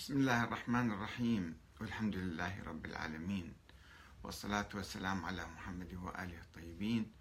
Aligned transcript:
بسم 0.00 0.16
الله 0.16 0.44
الرحمن 0.44 0.90
الرحيم 0.90 1.56
والحمد 1.80 2.16
لله 2.16 2.62
رب 2.66 2.86
العالمين 2.86 3.52
والصلاة 4.24 4.68
والسلام 4.74 5.24
على 5.24 5.46
محمد 5.46 5.94
وآله 5.94 6.40
الطيبين. 6.40 7.12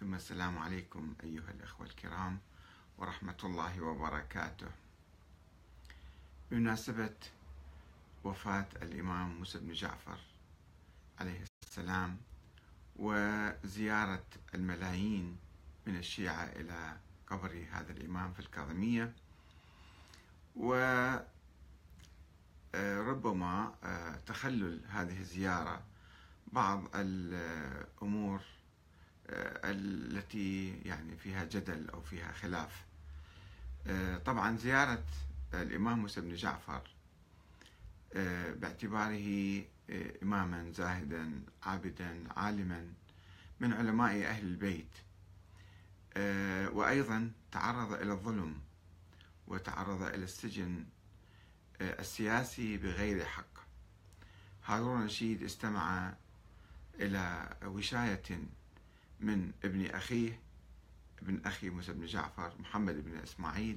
ثم 0.00 0.14
السلام 0.14 0.58
عليكم 0.58 1.14
أيها 1.24 1.50
الأخوة 1.50 1.86
الكرام 1.86 2.38
ورحمة 2.98 3.36
الله 3.44 3.80
وبركاته. 3.80 4.66
بمناسبة 6.50 7.16
وفاة 8.24 8.66
الإمام 8.82 9.38
موسى 9.38 9.58
بن 9.58 9.72
جعفر 9.72 10.18
عليه 11.20 11.44
السلام 11.62 12.16
وزيارة 12.96 14.26
الملايين 14.54 15.36
من 15.86 15.96
الشيعة 15.96 16.44
إلى 16.44 16.96
قبر 17.26 17.66
هذا 17.72 17.92
الإمام 17.92 18.32
في 18.32 18.40
الكاظمية 18.40 19.12
و 20.56 20.74
ربما 22.74 23.74
آه، 23.84 24.16
تخلل 24.26 24.80
هذه 24.88 25.20
الزيارة 25.20 25.82
بعض 26.52 26.84
الأمور 26.94 28.40
آه، 29.30 29.60
التي 29.64 30.76
يعني 30.84 31.16
فيها 31.16 31.44
جدل 31.44 31.90
أو 31.90 32.00
فيها 32.00 32.32
خلاف. 32.32 32.84
طبعا 34.24 34.56
زيارة 34.56 35.04
الإمام 35.54 35.98
موسى 35.98 36.20
بن 36.20 36.34
جعفر 36.34 36.82
باعتباره 38.54 39.62
إماما 40.22 40.70
زاهدا 40.72 41.42
عابدا 41.62 42.24
عالما 42.36 42.92
من 43.60 43.72
علماء 43.72 44.24
أهل 44.24 44.44
البيت. 44.46 44.96
وأيضا 46.76 47.32
تعرض 47.52 47.92
إلى 47.92 48.12
الظلم 48.12 48.60
وتعرض 49.46 50.02
إلى 50.02 50.24
السجن 50.24 50.84
السياسي 51.82 52.76
بغير 52.76 53.24
حق. 53.24 53.52
هارون 54.66 55.00
الرشيد 55.00 55.42
استمع 55.42 56.14
إلى 57.00 57.54
وشاية 57.64 58.22
من 59.20 59.52
ابن 59.64 59.86
أخيه 59.86 60.40
ابن 61.22 61.40
أخي 61.44 61.70
موسى 61.70 61.92
بن 61.92 62.06
جعفر 62.06 62.52
محمد 62.60 63.04
بن 63.04 63.16
إسماعيل 63.16 63.76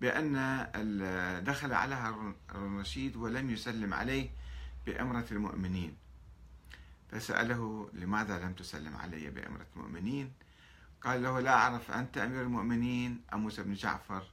بأن 0.00 0.34
دخل 1.46 1.72
على 1.72 1.94
هارون 1.94 2.34
الرشيد 2.54 3.16
ولم 3.16 3.50
يسلم 3.50 3.94
عليه 3.94 4.30
بأمرة 4.86 5.26
المؤمنين. 5.32 5.96
فسأله 7.10 7.90
لماذا 7.92 8.38
لم 8.38 8.52
تسلم 8.52 8.96
علي 8.96 9.30
بأمرة 9.30 9.66
المؤمنين؟ 9.76 10.32
قال 11.02 11.22
له 11.22 11.40
لا 11.40 11.54
أعرف 11.54 11.90
أنت 11.90 12.18
أمير 12.18 12.42
المؤمنين 12.42 13.20
أم 13.32 13.40
موسى 13.40 13.62
بن 13.62 13.74
جعفر 13.74 14.26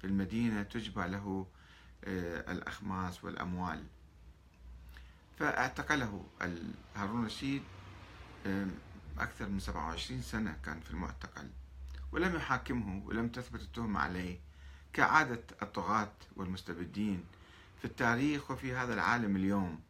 في 0.00 0.06
المدينة 0.06 0.62
تجبى 0.62 1.06
له 1.06 1.46
الأخماس 2.04 3.24
والأموال. 3.24 3.84
فأعتقله 5.38 6.24
هارون 6.96 7.20
الرشيد 7.20 7.62
أكثر 9.18 9.48
من 9.48 9.60
27 9.60 10.22
سنة 10.22 10.56
كان 10.64 10.80
في 10.80 10.90
المعتقل 10.90 11.50
ولم 12.12 12.36
يحاكمه 12.36 13.02
ولم 13.06 13.28
تثبت 13.28 13.60
التهمة 13.60 14.00
عليه 14.00 14.38
كعادة 14.92 15.42
الطغاة 15.62 16.12
والمستبدين 16.36 17.24
في 17.78 17.84
التاريخ 17.84 18.50
وفي 18.50 18.74
هذا 18.74 18.94
العالم 18.94 19.36
اليوم 19.36 19.80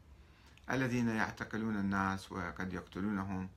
الذين 0.70 1.08
يعتقلون 1.08 1.76
الناس 1.76 2.32
وقد 2.32 2.72
يقتلونهم 2.72 3.48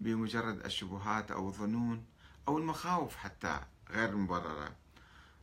بمجرد 0.00 0.64
الشبهات 0.64 1.30
أو 1.30 1.48
الظنون 1.48 2.04
أو 2.48 2.58
المخاوف 2.58 3.16
حتى 3.16 3.60
غير 3.90 4.16
مبررة. 4.16 4.72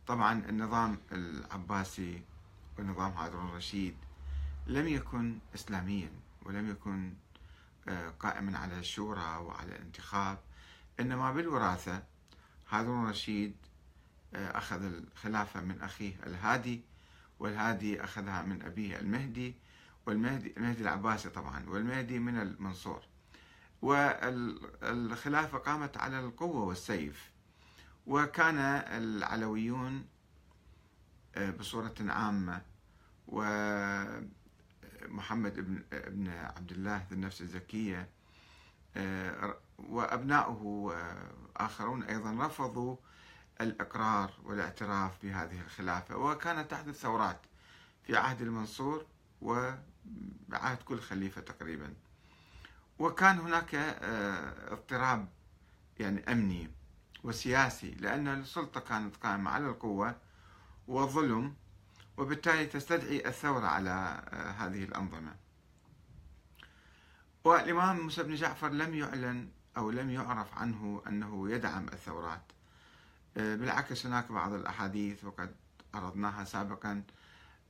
طبعا 0.06 0.32
النظام 0.48 0.98
العباسي 1.12 2.22
ونظام 2.78 3.12
هارون 3.12 3.48
الرشيد. 3.48 3.96
لم 4.66 4.88
يكن 4.88 5.38
إسلاميا 5.54 6.10
ولم 6.42 6.70
يكن 6.70 7.14
آه، 7.88 8.08
قائما 8.08 8.58
على 8.58 8.78
الشورى 8.78 9.36
وعلى 9.36 9.76
الانتخاب 9.76 10.38
إنما 11.00 11.32
بالوراثة 11.32 12.02
هارون 12.70 13.04
الرشيد 13.04 13.56
آه، 14.34 14.58
أخذ 14.58 14.82
الخلافة 14.82 15.60
من 15.60 15.80
أخيه 15.80 16.12
الهادي 16.26 16.80
والهادي 17.38 18.04
أخذها 18.04 18.42
من 18.42 18.62
أبيه 18.62 18.98
المهدي 18.98 19.54
والمهدي 20.06 20.54
المهدي 20.56 20.82
العباسي 20.82 21.30
طبعا 21.30 21.64
والمهدي 21.68 22.18
من 22.18 22.36
المنصور. 22.40 23.02
والخلافة 23.82 25.58
قامت 25.58 25.96
على 25.96 26.20
القوة 26.20 26.64
والسيف 26.64 27.30
وكان 28.06 28.58
العلويون 28.88 30.04
بصورة 31.38 31.94
عامة. 32.00 32.62
ومحمد 33.28 34.28
ابن 35.58 35.82
ابن 35.92 36.28
عبد 36.28 36.72
الله 36.72 36.96
ذي 36.96 37.14
النفس 37.14 37.40
الزكية 37.40 38.08
آه، 38.96 39.56
وأبناؤه 39.78 40.94
آخرون 41.56 42.02
أيضا 42.02 42.46
رفضوا 42.46 42.96
الإقرار 43.60 44.32
والاعتراف 44.44 45.22
بهذه 45.22 45.60
الخلافة. 45.60 46.16
وكانت 46.16 46.70
تحدث 46.70 47.00
ثورات 47.00 47.40
في 48.02 48.16
عهد 48.16 48.40
المنصور 48.42 49.06
وعهد 49.42 50.78
كل 50.84 51.00
خليفة 51.00 51.40
تقريبا. 51.40 51.94
وكان 52.98 53.38
هناك 53.38 53.74
آه، 53.74 54.72
اضطراب 54.72 55.28
يعني 55.98 56.32
أمني 56.32 56.70
وسياسي 57.24 57.90
لأن 57.90 58.28
السلطة 58.28 58.80
كانت 58.80 59.16
قائمة 59.16 59.50
على 59.50 59.66
القوة 59.66 60.16
والظلم 60.88 61.54
وبالتالي 62.16 62.66
تستدعي 62.66 63.28
الثورة 63.28 63.66
على 63.66 63.90
آه، 64.28 64.50
هذه 64.50 64.84
الأنظمة. 64.84 65.36
والإمام 67.44 68.00
موسى 68.00 68.22
بن 68.22 68.34
جعفر 68.34 68.68
لم 68.68 68.94
يعلن 68.94 69.48
أو 69.76 69.90
لم 69.90 70.10
يعرف 70.10 70.58
عنه 70.58 71.02
أنه 71.06 71.50
يدعم 71.50 71.86
الثورات. 71.88 72.52
آه، 73.36 73.56
بالعكس 73.56 74.06
هناك 74.06 74.32
بعض 74.32 74.52
الأحاديث 74.52 75.24
وقد 75.24 75.54
عرضناها 75.94 76.44
سابقا 76.44 77.02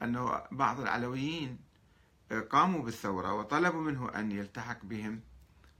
أنه 0.02 0.42
بعض 0.52 0.81
العلويين 0.81 1.58
آه، 2.32 2.41
قاموا 2.41 2.82
بالثورة 2.82 3.32
وطلبوا 3.32 3.82
منه 3.82 4.10
أن 4.14 4.32
يلتحق 4.32 4.78
بهم 4.82 5.20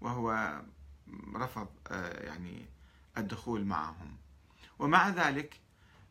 وهو 0.01 0.61
رفض 1.35 1.69
يعني 2.21 2.67
الدخول 3.19 3.65
معهم. 3.65 4.17
ومع 4.79 5.09
ذلك 5.09 5.64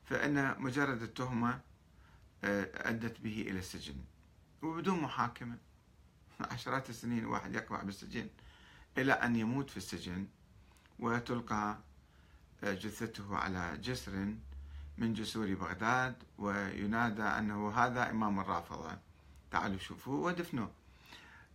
فإن 0.06 0.56
مجرد 0.62 1.02
التهمة 1.02 1.60
آه، 2.44 2.70
أدت 2.90 3.20
به 3.20 3.42
إلى 3.42 3.60
السجن. 3.60 3.96
وبدون 4.62 5.00
محاكمة 5.00 5.58
عشرات 6.52 6.90
السنين 6.90 7.26
واحد 7.26 7.56
يقع 7.56 7.84
بالسجن 7.84 8.28
إلى 8.98 9.14
أن 9.14 9.36
يموت 9.36 9.70
في 9.70 9.78
السجن 9.78 10.28
وتلقى 11.00 11.78
آه، 12.64 12.74
جثته 12.74 13.38
على 13.38 13.78
جسر 13.78 14.34
من 14.98 15.14
جسور 15.14 15.54
بغداد 15.54 16.16
وينادى 16.38 17.24
أنه 17.24 17.72
هذا 17.72 18.10
إمام 18.10 18.40
الرافضة. 18.40 18.98
تعالوا 19.52 19.80
شوفوا 19.80 20.26
ودفنوه. 20.26 20.72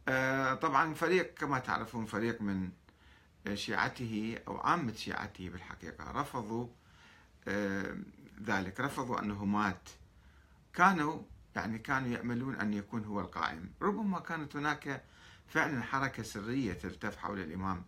آه، 0.09 0.55
طبعا 0.55 0.95
فريق 0.95 1.35
كما 1.35 1.59
تعرفون 1.59 2.07
فريق 2.07 2.43
من 2.43 2.71
شيعته 3.55 4.39
أو 4.49 4.57
عامة 4.57 4.93
شيعته 4.93 5.49
بالحقيقة 5.49 6.11
رفضوا 6.11 6.67
ذلك 8.43 8.81
رفضوا 8.81 9.21
أنه 9.21 9.45
مات. 9.45 9.89
كانوا 10.75 11.23
يعني 11.57 11.79
كانوا 11.79 12.09
يأملون 12.09 12.55
أن 12.55 12.75
يكون 12.75 13.05
هو 13.05 13.21
القائم. 13.21 13.73
ربما 13.83 14.21
كانت 14.21 14.57
هناك 14.57 15.05
فعلا 15.49 15.83
حركة 15.83 16.23
سرية 16.23 16.73
تلتف 16.73 17.17
حول 17.17 17.41
الإمام 17.41 17.85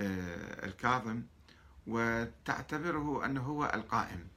آه، 0.00 0.66
الكاظم 0.66 1.22
وتعتبره 1.86 3.24
أنه 3.24 3.40
هو 3.40 3.64
القائم. 3.74 4.28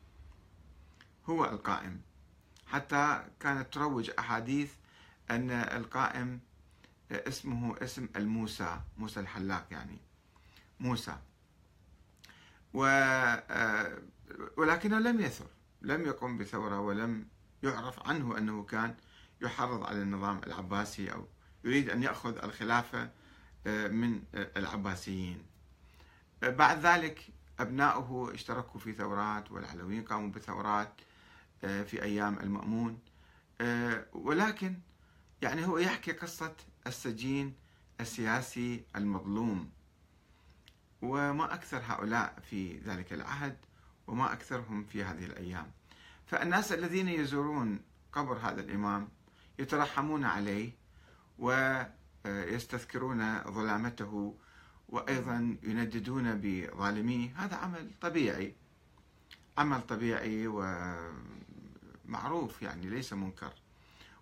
هو 1.29 1.45
القائم. 1.45 2.01
حتى 2.67 3.25
كانت 3.39 3.73
تروج 3.73 4.11
أحاديث 4.19 4.73
أن 5.31 5.51
القائم 5.51 6.39
آه، 7.11 7.27
اسمه 7.27 7.75
اسم 7.83 8.09
الموسى 8.15 8.81
موسى 8.97 9.19
الحلاق 9.19 9.67
يعني 9.71 9.97
موسى. 10.79 11.17
و 12.73 12.85
آه، 12.85 13.97
ولكنه 14.57 14.99
لم 14.99 15.19
يثر 15.21 15.47
لم 15.81 16.05
يقم 16.05 16.37
بثورة 16.37 16.79
ولم 16.79 17.27
يعرف 17.63 18.07
عنه 18.09 18.37
أنه 18.37 18.63
كان 18.63 18.95
يحرض 19.41 19.83
على 19.83 20.01
النظام 20.01 20.41
العباسي 20.47 21.13
أو 21.13 21.27
يريد 21.63 21.89
أن 21.89 22.03
يأخذ 22.03 22.43
الخلافة 22.43 23.09
آه، 23.67 23.87
من 23.87 24.23
آه، 24.35 24.51
العباسيين. 24.57 25.43
آه، 26.43 26.49
بعد 26.49 26.85
ذلك 26.85 27.29
أبناؤه 27.59 28.33
اشتركوا 28.33 28.79
في 28.79 28.93
ثورات 28.93 29.51
والعلويين 29.51 30.03
قاموا 30.03 30.29
بثورات 30.29 30.93
في 31.61 32.03
أيام 32.03 32.39
المأمون. 32.39 32.99
ولكن 34.13 34.79
يعني 35.41 35.65
هو 35.65 35.77
يحكي 35.77 36.11
قصة 36.11 36.55
السجين 36.87 37.55
السياسي 38.01 38.83
المظلوم. 38.95 39.69
وما 41.01 41.53
أكثر 41.53 41.81
هؤلاء 41.85 42.39
في 42.49 42.77
ذلك 42.77 43.13
العهد 43.13 43.57
وما 44.07 44.33
أكثرهم 44.33 44.83
في 44.85 45.03
هذه 45.03 45.25
الأيام. 45.25 45.71
فالناس 46.25 46.71
الذين 46.71 47.07
يزورون 47.09 47.79
قبر 48.13 48.37
هذا 48.37 48.61
الإمام 48.61 49.07
يترحمون 49.59 50.23
عليه 50.23 50.71
ويستذكرون 52.25 53.43
ظلامته 53.43 54.35
وأيضا 54.89 55.57
ينددون 55.63 56.41
بظالميه. 56.41 57.33
هذا 57.35 57.55
عمل 57.55 57.91
طبيعي 58.01 58.55
عمل 59.57 59.81
طبيعي 59.81 60.47
ومعروف 62.07 62.61
يعني 62.61 62.89
ليس 62.89 63.13
منكر. 63.13 63.53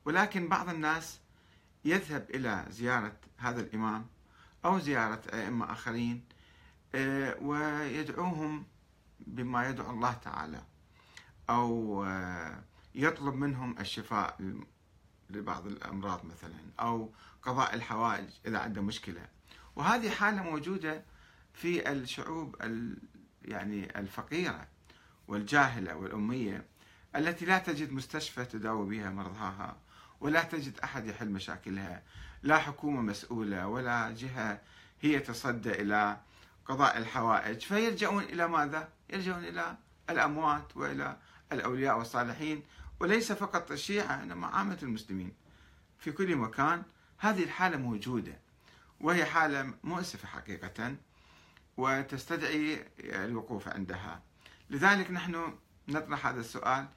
ولكن 0.06 0.48
بعض 0.50 0.70
الناس 0.70 1.20
يذهب 1.86 2.26
إلى 2.30 2.66
زيارة 2.70 3.18
هذا 3.38 3.62
الإمام 3.62 4.08
أو 4.66 4.80
زيارة 4.80 5.22
أئمة 5.34 5.72
آخرين 5.72 6.24
آه، 6.96 7.38
ويدعوهم 7.42 8.66
بما 9.20 9.70
يدعو 9.70 9.92
الله 9.92 10.14
تعالى 10.14 10.62
أو 11.50 12.04
آه، 12.04 12.64
يطلب 12.96 13.36
منهم 13.36 13.76
الشفاء 13.80 14.56
لبعض 15.30 15.68
الأمراض 15.68 16.26
مثلا 16.26 16.60
أو 16.80 17.14
قضاء 17.42 17.76
الحوائج 17.76 18.30
إذا 18.46 18.60
عنده 18.60 18.82
مشكلة 18.82 19.28
وهذه 19.76 20.10
حالة 20.10 20.44
موجودة 20.44 21.04
في 21.54 21.92
الشعوب 21.92 22.56
يعني 23.46 24.00
الفقيرة 24.00 24.68
والجاهلة 25.28 25.96
والأمية 25.96 26.66
التي 27.16 27.46
لا 27.46 27.58
تجد 27.58 27.92
مستشفى 27.92 28.46
تداوي 28.46 28.90
بها 28.90 29.10
مرضاها 29.10 29.78
ولا 30.20 30.44
تجد 30.44 30.80
أحد 30.80 31.06
يحل 31.08 31.30
مشاكلها 31.30 32.04
لا 32.44 32.58
حكومة 32.58 33.02
مسؤولة 33.02 33.68
ولا 33.68 34.12
جهة 34.12 34.62
هي 35.02 35.20
تصدى 35.20 35.72
إلى 35.72 36.18
قضاء 36.66 36.98
الحوائج 36.98 37.62
فيلجؤون 37.62 38.24
إلى 38.24 38.48
ماذا؟ 38.48 38.90
يلجؤون 39.10 39.44
إلى 39.44 39.78
الأموات 40.10 40.78
وإلى 40.78 41.18
الأولياء 41.52 41.98
والصالحين 41.98 42.64
وليس 43.00 43.32
فقط 43.32 43.72
الشيعة 43.72 44.24
إنما 44.24 44.48
عامة 44.48 44.78
المسلمين. 44.84 45.34
في 46.00 46.12
كل 46.12 46.36
مكان 46.36 46.84
هذه 47.18 47.44
الحالة 47.44 47.78
موجودة 47.78 48.40
وهي 49.02 49.26
حالة 49.26 49.74
مؤسفة 49.84 50.28
حقيقة 50.28 50.96
وتستدعي 51.78 52.86
الوقوف 53.00 53.68
عندها. 53.68 54.22
لذلك 54.70 55.12
نحن 55.12 55.58
نطرح 55.88 56.28
هذا 56.28 56.40
السؤال 56.40 56.88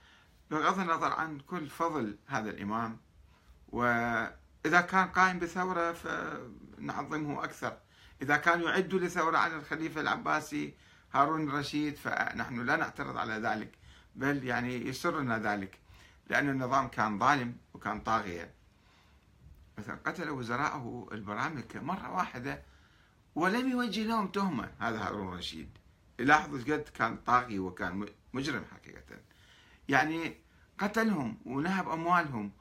بغض 0.50 0.78
النظر 0.78 1.12
عن 1.12 1.40
كل 1.40 1.66
فضل 1.66 2.16
هذا 2.26 2.50
الإمام 2.50 2.98
وإذا 3.68 4.80
كان 4.80 5.08
قائم 5.08 5.38
بثورة 5.38 5.92
فنعظمه 5.92 7.44
أكثر. 7.44 7.78
إذا 8.22 8.36
كان 8.36 8.62
يعد 8.62 8.94
لثورة 8.94 9.38
على 9.38 9.56
الخليفة 9.56 10.00
العباسي 10.00 10.74
هارون 11.12 11.48
الرشيد 11.48 11.96
فنحن 11.96 12.60
لا 12.60 12.76
نعترض 12.76 13.16
على 13.16 13.34
ذلك 13.34 13.78
بل 14.16 14.44
يعني 14.44 14.88
يسرنا 14.88 15.38
ذلك 15.38 15.78
لأن 16.30 16.48
النظام 16.48 16.88
كان 16.88 17.18
ظالم 17.18 17.56
وكان 17.74 18.00
طاغية. 18.00 18.54
مثلا 19.78 19.98
قتل 20.04 20.30
وزراءه 20.30 21.08
البرامكة 21.12 21.80
مرة 21.80 22.16
واحدة 22.16 22.62
ولم 23.34 23.70
يوجه 23.70 24.02
لهم 24.02 24.28
تهمة 24.28 24.70
هذا 24.78 24.98
هارون 24.98 25.28
الرشيد 25.28 25.78
لاحظوا 26.18 26.58
قد 26.58 26.88
كان 26.94 27.16
طاغي 27.16 27.58
وكان 27.58 28.06
مجرم 28.32 28.64
حقيقة. 28.72 29.20
يعني 29.88 30.36
قتلهم 30.78 31.38
ونهب 31.44 31.88
أموالهم 31.88 32.52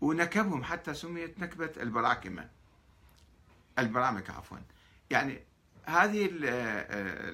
ونكبهم 0.00 0.64
حتى 0.64 0.94
سميت 0.94 1.38
نكبة 1.38 1.72
البراكمة. 1.76 2.50
البرامكة 3.78 4.32
عفوا. 4.32 4.58
يعني 5.10 5.44
هذه 5.86 6.28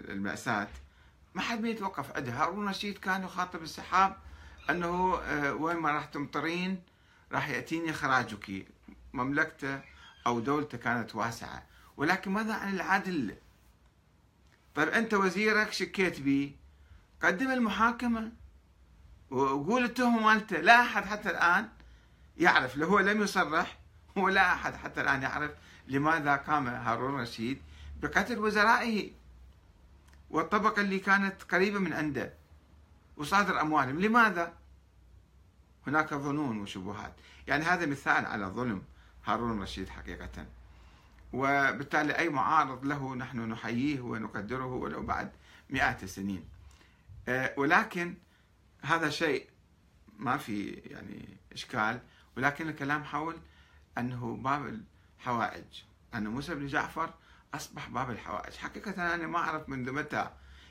المأساة. 0.09 0.69
ما 1.35 1.43
حد 1.43 1.65
يتوقف 1.65 2.17
عندها. 2.17 2.43
هارون 2.43 2.65
الرشيد 2.65 2.99
كان 2.99 3.25
يخاطب 3.25 3.63
السحاب 3.63 4.17
أنه 4.71 5.19
آه، 5.19 5.55
وين 5.55 5.77
ما 5.77 5.91
راح 5.91 6.05
تمطرين 6.05 6.83
راح 7.33 7.49
يأتيني 7.49 7.93
خراجك. 7.93 8.67
مملكته 9.13 9.81
أو 10.27 10.41
دولته 10.41 10.79
كانت 10.79 11.15
واسعة. 11.15 11.63
ولكن 11.97 12.31
ماذا 12.31 12.55
عن 12.55 12.75
العدل؟ 12.75 13.35
طيب 14.75 14.89
أنت 14.89 15.15
وزيرك 15.15 15.73
شكيت 15.73 16.21
به 16.21 16.55
قدم 17.23 17.51
المحاكمة. 17.51 18.33
وقول 19.31 19.85
التهمة 19.85 20.21
مالته. 20.21 20.61
لا 20.61 20.81
أحد 20.81 21.05
حتى 21.05 21.31
الآن 21.31 21.69
يعرف. 22.37 22.77
لو 22.77 22.87
هو 22.87 22.99
لم 23.01 23.23
يصرح 23.23 23.79
ولا 24.17 24.53
أحد 24.53 24.75
حتى 24.75 25.01
الآن 25.01 25.23
يعرف 25.23 25.51
لماذا 25.89 26.37
قام 26.37 26.69
هارون 26.69 27.15
الرشيد 27.15 27.63
بقتل 28.03 28.39
وزرائه 28.39 29.11
والطبقة 30.31 30.83
اللي 30.83 30.99
كانت 30.99 31.43
قريبة 31.43 31.79
من 31.79 31.93
عنده. 31.93 32.35
وصادر 33.17 33.61
أموالهم. 33.61 34.01
لماذا؟ 34.01 34.55
هناك 35.87 36.15
ظنون 36.15 36.61
وشبهات. 36.61 37.13
يعني 37.47 37.65
هذا 37.65 37.87
مثال 37.87 38.27
على 38.27 38.47
ظلم 38.47 38.83
هارون 39.25 39.57
الرشيد 39.57 39.89
حقيقة. 39.89 40.47
وبالتالي 41.33 42.19
أي 42.19 42.29
معارض 42.29 42.85
له 42.85 43.15
نحن 43.15 43.49
نحييه 43.49 44.01
ونقدره 44.01 44.67
ولو 44.67 45.03
بعد 45.03 45.33
مئات 45.71 46.03
السنين. 46.03 46.45
آه، 47.29 47.55
ولكن 47.57 48.15
هذا 48.83 49.11
شيء 49.11 49.49
ما 50.19 50.37
في 50.37 50.71
يعني 50.71 51.29
إشكال. 51.53 52.01
ولكن 52.37 52.69
الكلام 52.69 53.05
حول 53.05 53.37
أنه 53.99 54.37
باب 54.37 54.81
الحوائج. 55.21 55.83
أن 56.15 56.29
موسى 56.29 56.55
بن 56.55 56.67
جعفر 56.67 57.15
أصبح 57.55 57.89
باب 57.89 58.11
الحوائج. 58.11 58.55
حقيقة 58.55 59.15
أنا 59.15 59.27
ما 59.27 59.39
أعرف 59.39 59.69
منذ 59.69 59.93
متى. 59.93 60.31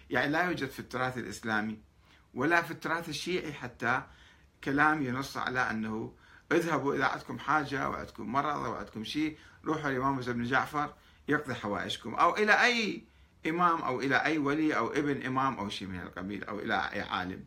يعني 0.09 0.31
لا 0.31 0.43
يوجد 0.43 0.69
في 0.69 0.79
التراث 0.79 1.17
الإسلامي 1.17 1.79
ولا 2.33 2.61
في 2.61 2.71
التراث 2.71 3.09
الشيعي 3.09 3.53
حتى 3.53 4.03
كلام 4.63 5.01
ينص 5.03 5.37
على 5.37 5.59
أنه 5.71 6.13
اذهبوا 6.51 6.95
إذا 6.95 7.05
عندكم 7.05 7.39
حاجة 7.39 7.79
أو 7.79 7.93
عندكم 7.93 8.31
مرض 8.31 8.65
أو 8.65 8.75
عندكم 8.75 9.03
شيء 9.03 9.37
روحوا 9.65 9.89
الإمام 9.89 10.15
موسى 10.15 10.33
بن 10.33 10.43
جعفر 10.43 10.93
يقضي 11.27 11.53
حوائجكم. 11.53 12.15
أو 12.15 12.35
إلى 12.35 12.63
أي 12.63 13.03
إمام 13.47 13.81
أو 13.81 14.01
إلى 14.01 14.15
أي 14.15 14.37
ولي 14.37 14.77
أو 14.77 14.87
ابن 14.87 15.25
إمام 15.25 15.57
أو 15.59 15.69
شيء 15.69 15.87
من 15.87 15.99
القبيل 15.99 16.43
أو 16.43 16.59
إلى 16.59 16.89
أي 16.93 17.01
عالم. 17.01 17.45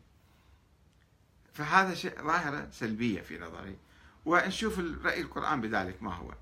فهذا 1.53 1.93
شيء 1.93 2.21
ظاهرة 2.21 2.69
سلبية 2.71 3.21
في 3.21 3.39
نظري. 3.39 3.77
ونشوف 4.25 4.79
رأي 5.05 5.21
القرآن 5.21 5.61
بذلك 5.61 6.03
ما 6.03 6.13
هو. 6.13 6.33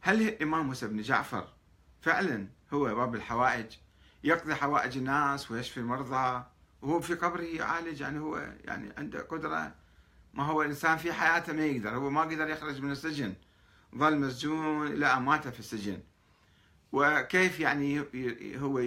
هل 0.00 0.28
الإمام 0.28 0.66
موسى 0.66 0.86
بن 0.86 1.02
جعفر 1.02 1.48
فعلا 2.00 2.48
هو 2.72 2.94
باب 2.94 3.14
الحوائج؟ 3.14 3.66
يقضي 4.24 4.54
حوائج 4.54 4.96
الناس 4.96 5.50
ويشفي 5.50 5.80
المرضى 5.80 6.44
وهو 6.82 7.00
في 7.00 7.14
قبره 7.14 7.42
يعالج 7.42 8.00
يعني 8.00 8.18
هو 8.18 8.36
يعني 8.64 8.92
عنده 8.98 9.20
قدرة. 9.20 9.74
ما 10.34 10.44
هو 10.44 10.62
الإنسان 10.62 10.96
في 10.96 11.12
حياته 11.12 11.52
ما 11.52 11.64
يقدر 11.64 11.90
هو 11.90 12.10
ما 12.10 12.20
قدر 12.20 12.48
يخرج 12.48 12.80
من 12.82 12.90
السجن. 12.90 13.34
ظل 13.96 14.18
مسجون 14.18 14.86
إلى 14.86 15.06
أن 15.06 15.22
مات 15.22 15.48
في 15.48 15.58
السجن. 15.60 16.00
وكيف 16.92 17.60
يعني 17.60 18.00
هو 18.56 18.82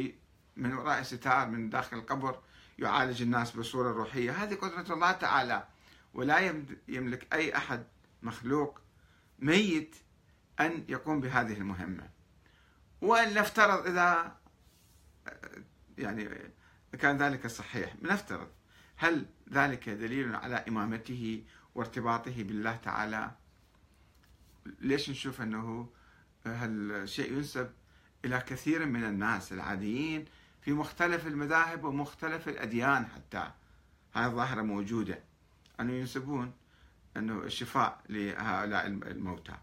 من 0.58 0.74
وراء 0.74 1.04
ستار 1.04 1.50
من 1.50 1.70
داخل 1.70 1.98
القبر 1.98 2.40
يعالج 2.80 3.22
الناس 3.22 3.52
بصورة 3.52 3.92
روحية؟ 3.92 4.44
هذه 4.44 4.56
قدرة 4.56 4.94
الله 4.94 5.12
تعالى. 5.12 5.68
ولا 6.14 6.54
يملك 6.88 7.34
أي 7.34 7.58
أحد 7.58 7.84
مخلوق 8.24 8.80
ميت 9.40 9.96
أن 10.62 10.86
يقوم 10.90 11.20
بهذه 11.20 11.54
المهمة. 11.54 12.10
وأن 13.02 13.34
نفترض 13.34 13.88
إذا 13.88 14.36
يعني 15.98 16.30
كان 17.00 17.18
ذلك 17.18 17.48
صحيح. 17.48 17.96
نفترض 18.02 18.48
هل 18.96 19.26
ذلك 19.54 19.90
دليل 19.90 20.36
على 20.36 20.56
إمامته 20.68 21.44
وارتباطه 21.76 22.44
بالله 22.44 22.76
تعالى؟ 22.76 23.32
ليش 24.80 25.10
نشوف 25.10 25.42
أنه 25.42 25.90
هالشيء 26.46 27.34
ينسب 27.34 27.72
إلى 28.26 28.40
كثير 28.40 28.86
من 28.86 29.04
الناس 29.04 29.54
العاديين 29.54 30.26
في 30.62 30.74
مختلف 30.74 31.28
المذاهب 31.28 31.84
ومختلف 31.84 32.48
الأديان 32.50 33.06
حتى؟ 33.06 33.52
هاي 34.16 34.26
الظاهرة 34.26 34.62
موجودة. 34.62 35.20
أنه 35.80 35.94
ينسبون 35.94 36.54
أنه 37.18 37.44
الشفاء 37.44 38.02
لهؤلاء 38.10 38.88
الموتى. 38.88 39.56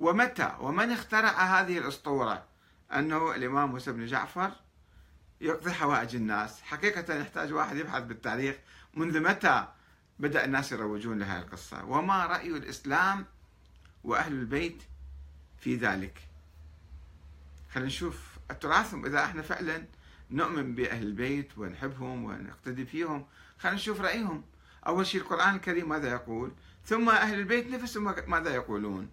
ومتى؟ 0.00 0.56
ومن 0.60 0.90
اخترع 0.90 1.60
هذه 1.60 1.78
الأسطورة؟ 1.78 2.44
أنه 2.92 3.34
الإمام 3.34 3.70
موسى 3.70 3.92
بن 3.92 4.06
جعفر 4.06 4.50
يقضي 5.40 5.72
حوائج 5.72 6.16
الناس. 6.16 6.62
حقيقة 6.62 7.14
يحتاج 7.14 7.52
واحد 7.52 7.76
يبحث 7.76 8.02
بالتاريخ 8.02 8.56
منذ 8.94 9.20
متى 9.20 9.68
بدأ 10.18 10.44
الناس 10.44 10.72
يروجون 10.72 11.18
لهذه 11.18 11.42
القصة؟ 11.42 11.84
وما 11.84 12.26
رأي 12.26 12.48
الإسلام 12.48 13.26
وأهل 14.04 14.32
البيت 14.32 14.82
في 15.58 15.76
ذلك؟ 15.76 16.18
خلينا 17.72 17.88
نشوف 17.88 18.38
تراثهم 18.60 19.06
إذا 19.06 19.24
إحنا 19.24 19.42
فعلا 19.42 19.84
نؤمن 20.30 20.74
بأهل 20.74 21.02
البيت 21.02 21.58
ونحبهم 21.58 22.24
ونقتدي 22.24 22.86
فيهم 22.86 23.26
خلينا 23.58 23.76
نشوف 23.76 24.00
رأيهم. 24.00 24.44
أول 24.86 25.06
شيء 25.06 25.20
القرآن 25.20 25.54
الكريم 25.54 25.88
ماذا 25.88 26.10
يقول؟ 26.10 26.52
ثم 26.84 27.08
أهل 27.08 27.38
البيت 27.38 27.66
نفسهم 27.66 28.14
ماذا 28.26 28.54
يقولون؟ 28.54 29.10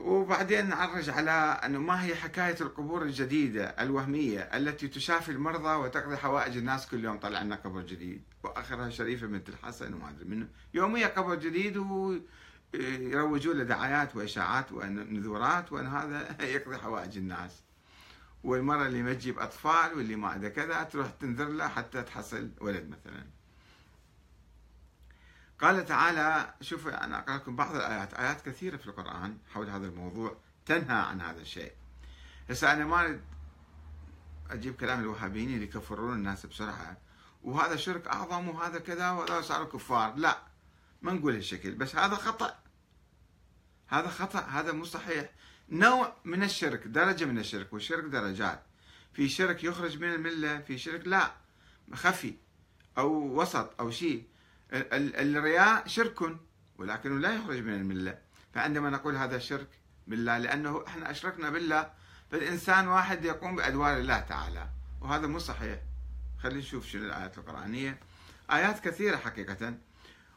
وبعدين 0.00 0.68
نعرج 0.68 1.10
على 1.10 1.30
أنه 1.30 1.78
ما 1.78 2.04
هي 2.04 2.14
حكاية 2.14 2.56
القبور 2.60 3.02
الجديدة 3.02 3.64
الوهمية 3.64 4.40
التي 4.40 4.88
تشافي 4.88 5.32
المرضى 5.32 5.74
وتقضي 5.74 6.16
حوائج 6.16 6.56
الناس 6.56 6.86
كل 6.86 7.04
يوم 7.04 7.18
طلع 7.18 7.42
لنا 7.42 7.56
قبر 7.56 7.80
جديد 7.80 8.22
وآخرها 8.42 8.90
شريفة 8.90 9.26
بنت 9.26 9.48
الحسن 9.48 9.94
وما 9.94 10.10
أدري 10.10 10.24
منه 10.24 10.48
يوميا 10.74 11.06
قبر 11.06 11.34
جديد 11.34 11.76
ويروجوا 11.76 13.54
له 13.54 13.64
دعايات 13.64 14.16
وإشاعات 14.16 14.72
ونذورات 14.72 15.72
وأن 15.72 15.86
هذا 15.86 16.36
يقضي 16.54 16.76
حوائج 16.76 17.16
الناس. 17.16 17.62
والمرة 18.44 18.86
اللي 18.86 19.02
ما 19.02 19.14
تجيب 19.14 19.38
أطفال 19.38 19.94
واللي 19.96 20.16
ما 20.16 20.28
عندها 20.28 20.50
كذا 20.50 20.82
تروح 20.82 21.10
تنذر 21.10 21.48
له 21.48 21.68
حتى 21.68 22.02
تحصل 22.02 22.50
ولد 22.60 22.88
مثلا. 22.88 23.35
قال 25.60 25.84
تعالى 25.84 26.54
شوف 26.60 26.88
أنا 26.88 27.18
أقرأ 27.18 27.36
لكم 27.36 27.56
بعض 27.56 27.74
الآيات. 27.76 28.14
آيات 28.14 28.48
كثيرة 28.48 28.76
في 28.76 28.86
القرآن 28.86 29.38
حول 29.52 29.70
هذا 29.70 29.86
الموضوع 29.86 30.36
تنهى 30.66 30.96
عن 30.96 31.20
هذا 31.20 31.40
الشيء. 31.40 31.72
هسه 32.50 32.72
أنا 32.72 32.84
ما 32.84 33.00
أريد 33.00 33.20
أجيب 34.50 34.76
كلام 34.76 35.00
الوهابيين 35.00 35.54
اللي 35.54 35.64
يكفرون 35.64 36.14
الناس 36.14 36.46
بسرعة. 36.46 36.96
وهذا 37.42 37.76
شرك 37.76 38.06
أعظم 38.06 38.48
وهذا 38.48 38.78
كذا 38.78 39.10
وهذا 39.10 39.40
صاروا 39.40 39.66
كفار. 39.66 40.14
لا 40.16 40.38
ما 41.02 41.12
نقول 41.12 41.34
هالشكل 41.34 41.74
بس 41.74 41.96
هذا 41.96 42.14
خطأ. 42.14 42.58
هذا 43.88 44.08
خطأ 44.08 44.40
هذا 44.40 44.72
مو 44.72 44.84
صحيح. 44.84 45.30
نوع 45.68 46.16
من 46.24 46.42
الشرك 46.42 46.86
درجة 46.86 47.24
من 47.24 47.38
الشرك 47.38 47.72
والشرك 47.72 48.04
درجات. 48.04 48.62
في 49.12 49.28
شرك 49.28 49.64
يخرج 49.64 49.98
من 49.98 50.14
الملة 50.14 50.60
في 50.60 50.78
شرك 50.78 51.06
لا 51.06 51.30
خفي 51.94 52.34
أو 52.98 53.40
وسط 53.40 53.80
أو 53.80 53.90
شيء. 53.90 54.26
الرياء 54.72 55.86
شرك 55.86 56.36
ولكنه 56.78 57.18
لا 57.18 57.34
يخرج 57.34 57.58
من 57.58 57.74
الملة. 57.74 58.18
فعندما 58.54 58.90
نقول 58.90 59.16
هذا 59.16 59.38
شرك 59.38 59.68
بالله 60.06 60.38
لأنه 60.38 60.84
إحنا 60.86 61.10
أشركنا 61.10 61.50
بالله 61.50 61.90
فالإنسان 62.30 62.88
واحد 62.88 63.24
يقوم 63.24 63.56
بأدوار 63.56 63.96
الله 63.96 64.20
تعالى 64.20 64.68
وهذا 65.00 65.26
مو 65.26 65.38
صحيح. 65.38 65.80
خلينا 66.38 66.58
نشوف 66.58 66.86
شنو 66.86 67.04
الآيات 67.04 67.38
القرآنية. 67.38 67.98
آيات 68.50 68.88
كثيرة 68.88 69.16
حقيقة. 69.16 69.74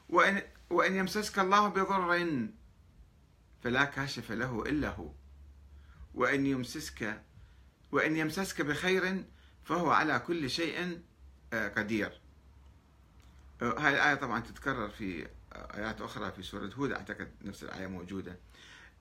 وإن 0.10 0.42
وإن 0.70 0.96
يمسسك 0.96 1.40
الله 1.40 1.68
بضر 1.68 2.48
فلا 3.64 3.84
كاشف 3.84 4.32
له 4.32 4.64
إلا 4.66 4.90
هو. 4.90 5.12
وإن 6.14 6.46
يمسسك 6.46 7.22
وإن 7.92 8.18
يمسسك 8.18 8.62
بخير 8.62 9.24
فهو 9.64 9.92
على 9.92 10.20
كل 10.20 10.50
شيء 10.50 11.02
آه، 11.54 11.68
قدير. 11.68 12.22
هاي 13.62 13.94
الآية 13.94 14.16
طبعا 14.16 14.40
تتكرر 14.40 14.90
في 14.90 15.28
آيات 15.56 16.02
أخرى 16.02 16.32
في 16.32 16.44
سورة 16.44 16.70
هود 16.78 16.92
أعتقد 16.92 17.32
نفس 17.42 17.64
الآية 17.64 17.88
موجودة. 17.88 18.38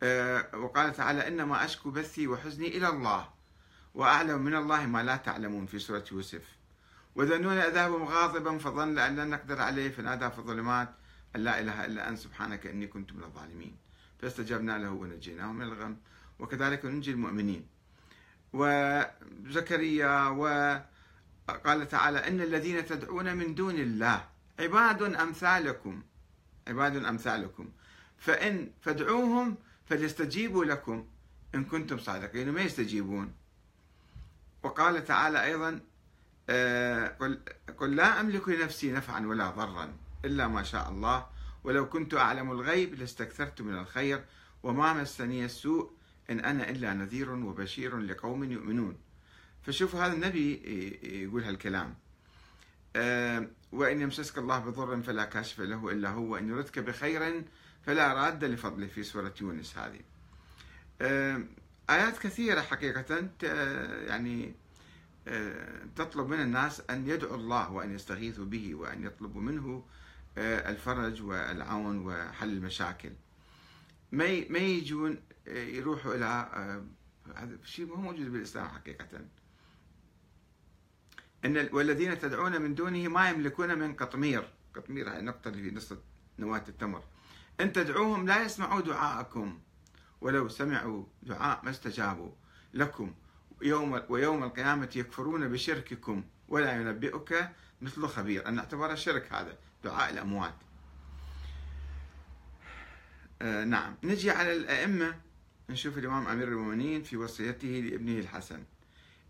آه، 0.03 0.57
وقال 0.57 0.93
تعالى 0.93 1.29
إنما 1.29 1.65
أشكو 1.65 1.91
بثي 1.91 2.27
وحزني 2.29 2.69
إلى 2.77 2.89
الله 2.89 3.29
وأعلم 3.95 4.43
من 4.43 4.55
الله 4.55 4.87
ما 4.87 5.03
لا 5.03 5.17
تعلمون 5.17 5.67
في 5.67 5.79
سورة 5.79 6.05
يوسف. 6.13 6.57
وذنون 7.15 7.59
أذهب 7.59 7.91
مغاضبا 7.91 8.59
فظن 8.59 8.99
أن 8.99 9.17
لن 9.17 9.31
نقدر 9.31 9.61
عليه 9.61 9.91
فنادى 9.91 10.31
في 10.31 10.39
الظلمات 10.39 10.95
أن 11.37 11.41
لا 11.41 11.61
إله 11.61 11.85
إلا 11.85 12.09
أنت 12.09 12.19
سبحانك 12.19 12.67
إني 12.67 12.87
كنت 12.87 13.13
من 13.13 13.23
الظالمين. 13.23 13.77
فاستجبنا 14.19 14.79
له 14.79 14.91
ونجيناه 14.91 15.53
من 15.53 15.63
الغم 15.63 15.97
وكذلك 16.39 16.85
ننجي 16.85 17.11
المؤمنين. 17.11 17.67
وزكريا 18.53 20.29
وقال 20.29 21.89
تعالى 21.89 22.29
إن 22.29 22.41
الذين 22.41 22.87
تدعون 22.87 23.37
من 23.37 23.55
دون 23.55 23.75
الله 23.75 24.38
عباد 24.59 25.03
أمثالكم. 25.03 26.03
عباد 26.69 27.05
أمثالكم. 27.05 27.69
فإن 28.19 28.71
فادعوهم 28.81 29.57
فليستجيبوا 29.87 30.65
لكم 30.65 31.07
إن 31.55 31.65
كنتم 31.65 31.99
صادقين 31.99 32.51
ما 32.51 32.61
يستجيبون. 32.61 33.33
وقال 34.63 35.05
تعالى 35.05 35.45
أيضا 35.45 35.81
آه، 36.51 37.07
قل, 37.79 37.97
لا 37.97 38.21
أملك 38.21 38.49
لنفسي 38.49 38.93
نفعا 38.93 39.27
ولا 39.27 39.51
ضرا 39.51 39.97
إلا 40.25 40.49
ما 40.49 40.63
شاء 40.63 40.91
الله. 40.91 41.27
ولو 41.65 41.89
كنت 41.89 42.15
أعلم 42.15 42.51
الغيب 42.51 42.95
لاستكثرت 42.95 43.63
من 43.63 43.79
الخير 43.79 44.25
وما 44.63 44.93
مسني 44.93 45.45
السوء 45.45 45.91
إن 46.31 46.41
أنا 46.41 46.71
إلا 46.71 46.95
نذير 46.95 47.31
وبشير 47.31 47.99
لقوم 47.99 48.45
يؤمنون. 48.45 48.97
فشوفوا 49.63 50.01
هذا 50.01 50.13
النبي 50.13 50.55
يقول 51.03 51.45
هالكلام. 51.45 51.95
وإن 53.73 54.01
يمسسك 54.01 54.39
الله 54.39 54.59
بضر 54.59 55.03
فلا 55.03 55.25
كاشف 55.25 55.61
له 55.61 55.91
إلا 55.91 56.11
هو 56.11 56.33
وإن 56.33 56.49
يردك 56.49 56.79
بخير 56.79 57.45
فلا 57.83 58.13
راد 58.13 58.45
لفضله 58.45 58.87
في 58.87 59.03
سورة 59.03 59.35
يونس 59.41 59.79
هذه. 59.79 60.01
آه، 61.01 61.43
آيات 61.91 62.19
كثيرة 62.19 62.61
حقيقة 62.61 63.29
يعني 64.07 64.55
آه، 65.29 65.87
تطلب 65.97 66.29
من 66.29 66.41
الناس 66.41 66.83
أن 66.91 67.09
يدعوا 67.09 67.37
الله 67.37 67.73
وأن 67.73 67.95
يستغيثوا 67.95 68.45
به 68.45 68.75
وأن 68.75 69.05
يطلبوا 69.05 69.41
منه 69.41 69.85
الفرج 70.39 71.23
والعون 71.23 72.07
وحل 72.07 72.49
المشاكل. 72.49 73.13
ما 74.13 74.49
ما 74.51 74.59
يجون 74.59 75.21
يروحوا 75.47 76.15
إلى 76.15 76.49
هذا 77.37 77.59
شيء 77.65 77.87
مو 77.87 77.97
موجود 77.97 78.33
بالإسلام 78.33 78.69
حقيقة. 78.69 79.07
إن 81.45 81.69
والذين 81.73 82.19
تدعون 82.19 82.63
من 82.63 82.75
دونه 82.75 83.09
ما 83.09 83.31
يملكون 83.31 83.79
من 83.79 83.95
قطمير. 83.95 84.49
قطمير 84.75 85.11
هاي 85.11 85.19
النقطة 85.19 85.49
اللي 85.49 85.71
في 85.71 85.77
نص 85.77 85.93
نواة 86.39 86.65
التمر. 86.69 87.03
إن 87.61 87.73
تدعوهم 87.73 88.27
لا 88.27 88.43
يسمعوا 88.43 88.81
دعاءكم 88.81 89.61
ولو 90.21 90.49
سمعوا 90.49 91.05
دعاء 91.23 91.61
ما 91.65 91.71
استجابوا 91.71 92.31
لكم. 92.75 93.15
يوم 93.63 94.03
ويوم 94.09 94.45
القيامة 94.45 94.91
يكفرون 94.97 95.49
بشرككم 95.49 96.25
ولا 96.49 96.81
ينبئك 96.81 97.51
مثل 97.81 98.07
خبير. 98.07 98.49
أن 98.49 98.55
نعتبر 98.55 98.95
شرك 98.95 99.33
هذا 99.33 99.59
دعاء 99.85 100.11
الأموات. 100.11 100.55
آه 103.43 103.65
نعم. 103.65 103.95
نجي 104.05 104.31
على 104.31 104.53
الأئمة. 104.53 105.21
نشوف 105.71 105.99
الإمام 105.99 106.27
أمير 106.27 106.49
المؤمنين 106.49 107.03
في 107.03 107.17
وصيته 107.17 107.69
لابنه 107.69 108.19
الحسن. 108.19 108.65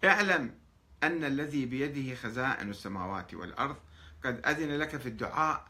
اعلم 0.04 0.54
أن 1.02 1.24
الذي 1.24 1.66
بيده 1.66 2.14
خزائن 2.14 2.70
السماوات 2.70 3.34
والأرض 3.34 3.76
قد 4.24 4.46
أذن 4.46 4.78
لك 4.78 4.96
في 4.96 5.06
الدعاء 5.06 5.68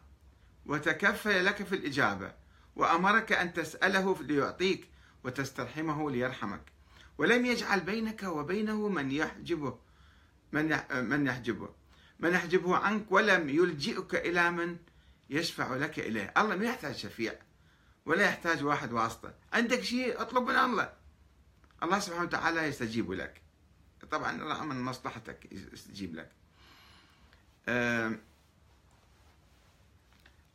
وتكفل 0.66 1.44
لك 1.44 1.62
في 1.62 1.74
الإجابة 1.74 2.32
وأمرك 2.76 3.32
أن 3.32 3.52
تسأله 3.52 4.16
ليعطيك 4.22 4.88
وتسترحمه 5.24 6.10
ليرحمك. 6.10 6.62
ولم 7.18 7.46
يجعل 7.46 7.80
بينك 7.80 8.22
وبينه 8.22 8.88
من 8.88 9.10
يحجبه 9.10 9.78
من 10.52 10.78
من 10.92 11.26
يحجبه. 11.26 11.68
من 12.20 12.32
يحجبه 12.32 12.76
عنك 12.76 13.12
ولم 13.12 13.48
يلجئك 13.48 14.14
إلى 14.14 14.50
من 14.50 14.76
يشفع 15.30 15.76
لك 15.76 15.98
إليه. 15.98 16.34
الله 16.38 16.56
ما 16.56 16.64
يحتاج 16.64 16.94
شفيع 16.94 17.34
ولا 18.06 18.24
يحتاج 18.24 18.64
واحد 18.64 18.92
واسطة. 18.92 19.34
عندك 19.52 19.80
شيء 19.80 20.20
اطلب 20.20 20.42
من 20.42 20.56
الله. 20.56 20.92
الله 21.82 21.98
سبحانه 21.98 22.24
وتعالى 22.24 22.62
يستجيب 22.62 23.12
لك. 23.12 23.47
طبعا 24.04 24.32
من 24.62 24.82
مصلحتك 24.82 25.52
يستجيب 25.52 26.14
لك. 26.14 26.30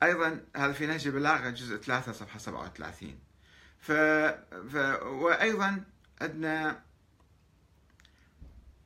أيضا 0.04 0.46
هذا 0.56 0.74
في 0.74 0.86
نهج 0.86 1.08
البلاغة 1.08 1.50
جزء 1.50 1.78
3 1.78 2.12
صفحة 2.12 2.40
37 2.40 3.20
ف... 3.80 3.92
ف... 3.92 4.76
وأيضا 5.04 5.84
عندنا 6.22 6.84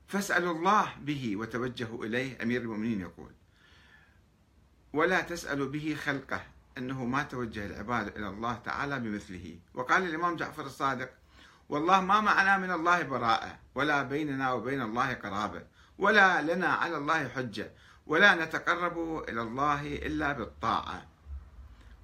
فاسألوا 0.08 0.54
الله 0.54 0.94
به 1.00 1.36
وتوجهوا 1.36 2.06
إليه 2.06 2.44
أمير 2.44 2.62
المؤمنين 2.62 3.02
يقول. 3.02 3.32
ولا 4.94 5.22
تسألوا 5.22 5.68
به 5.70 5.98
خلقه 6.06 6.44
أنه 6.78 7.06
ما 7.06 7.24
توجه 7.24 7.66
العباد 7.66 8.18
إلى 8.18 8.28
الله 8.28 8.54
تعالى 8.54 9.00
بمثله. 9.00 9.60
وقال 9.74 10.04
الإمام 10.04 10.36
جعفر 10.36 10.66
الصادق 10.66 11.10
والله 11.70 12.02
ما 12.02 12.22
معنا 12.22 12.58
من 12.58 12.72
الله 12.72 13.04
براءة 13.04 13.60
ولا 13.76 14.04
بيننا 14.04 14.52
وبين 14.52 14.82
الله 14.82 15.14
قرابة 15.14 15.64
ولا 15.98 16.42
لنا 16.42 16.68
على 16.68 16.98
الله 16.98 17.28
حجة 17.28 17.72
ولا 18.08 18.36
نتقرب 18.36 19.24
إلى 19.30 19.42
الله 19.42 19.82
إلا 19.82 20.32
بالطاعة. 20.34 21.08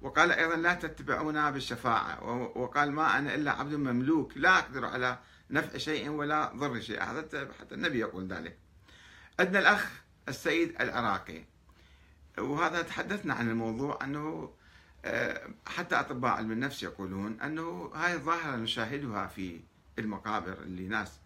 وقال 0.02 0.32
أيضا 0.32 0.56
لا 0.56 0.74
تتبعونا 0.74 1.50
بالشفاعة 1.50 2.24
وقال 2.58 2.92
ما 2.92 3.18
أنا 3.18 3.34
إلا 3.34 3.50
عبد 3.52 3.74
مملوك 3.74 4.32
لا 4.36 4.58
أقدر 4.58 4.84
على 4.84 5.18
نفع 5.50 5.78
شيء 5.78 6.08
ولا 6.08 6.52
ضر 6.56 6.80
شيء. 6.80 7.02
هذا 7.02 7.48
حتى 7.60 7.74
النبي 7.74 7.98
يقول 7.98 8.26
ذلك. 8.26 8.58
عندنا 9.40 9.58
الأخ 9.58 9.90
السيد 10.28 10.80
العراقي 10.80 11.44
وهذا 12.38 12.82
تحدثنا 12.82 13.34
عن 13.34 13.50
الموضوع 13.50 13.98
أنه 14.04 14.52
حتى 15.66 16.00
أطباء 16.00 16.32
علم 16.32 16.52
النفس 16.52 16.82
يقولون 16.82 17.40
أنه 17.40 17.90
هاي 17.94 18.14
الظاهرة 18.14 18.56
نشاهدها 18.56 19.26
في 19.26 19.60
المقابر 19.98 20.52
اللي 20.52 20.88
ناس 20.88 21.20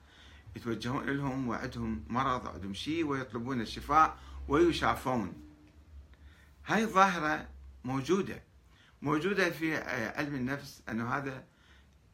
يتوجهون 0.57 1.07
لهم 1.07 1.49
وعندهم 1.49 2.05
مرض 2.09 2.47
وعندهم 2.47 2.75
شيء 2.75 3.07
ويطلبون 3.07 3.61
الشفاء 3.61 4.19
ويشافون. 4.49 5.33
هاي 6.67 6.83
الظاهرة 6.83 7.49
موجودة 7.85 8.43
موجودة 9.03 9.51
في 9.51 9.77
علم 10.17 10.35
النفس 10.35 10.83
أنه 10.89 11.15
هذا 11.17 11.45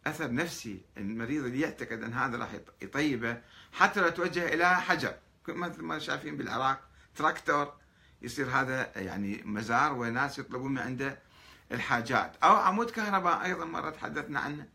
أثر 0.06 0.34
نفسي 0.34 0.80
المريض 0.96 1.44
اللي 1.44 1.60
يعتقد 1.60 2.02
أن 2.02 2.12
هذا 2.12 2.36
راح 2.38 2.50
يطيبه 2.82 3.40
حتى 3.72 4.00
لو 4.00 4.08
توجه 4.08 4.54
إلى 4.54 4.80
حجر. 4.80 5.14
مثل 5.48 5.82
ما 5.82 5.98
شايفين 5.98 6.36
بالعراق 6.36 6.88
تراكتور 7.16 7.72
يصير 8.22 8.50
هذا 8.50 8.92
يعني 8.96 9.42
مزار 9.44 9.92
وناس 9.92 10.38
يطلبون 10.38 10.72
من 10.72 10.78
عنده 10.78 11.18
الحاجات. 11.72 12.36
أو 12.36 12.56
عمود 12.56 12.90
كهرباء 12.90 13.44
أيضا 13.44 13.64
مرة 13.64 13.90
تحدثنا 13.90 14.40
عنه. 14.40 14.68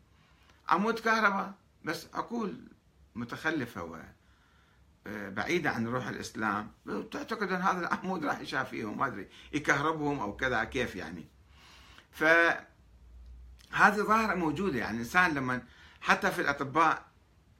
عمود 0.68 0.98
كهرباء 0.98 1.54
بس 1.84 2.06
عقول 2.14 2.68
متخلفة 3.14 3.84
و 3.84 3.98
آه، 5.06 5.28
بعيدة 5.28 5.70
عن 5.70 5.86
روح 5.86 6.08
الإسلام. 6.08 6.72
تعتقد 7.10 7.52
أن 7.52 7.62
هذا 7.62 7.80
العمود 7.80 8.24
راح 8.24 8.40
يشافيهم 8.40 8.98
ما 8.98 9.06
أدري 9.06 9.28
يكهربهم 9.52 10.20
أو 10.20 10.36
كذا 10.36 10.64
كيف 10.64 10.96
يعني. 10.96 11.28
فهذه 12.12 12.64
ظاهرة 13.96 14.34
موجودة. 14.34 14.78
يعني 14.78 14.94
الإنسان 14.94 15.34
لما 15.34 15.62
حتى 16.00 16.30
في 16.30 16.40
الأطباء 16.40 17.06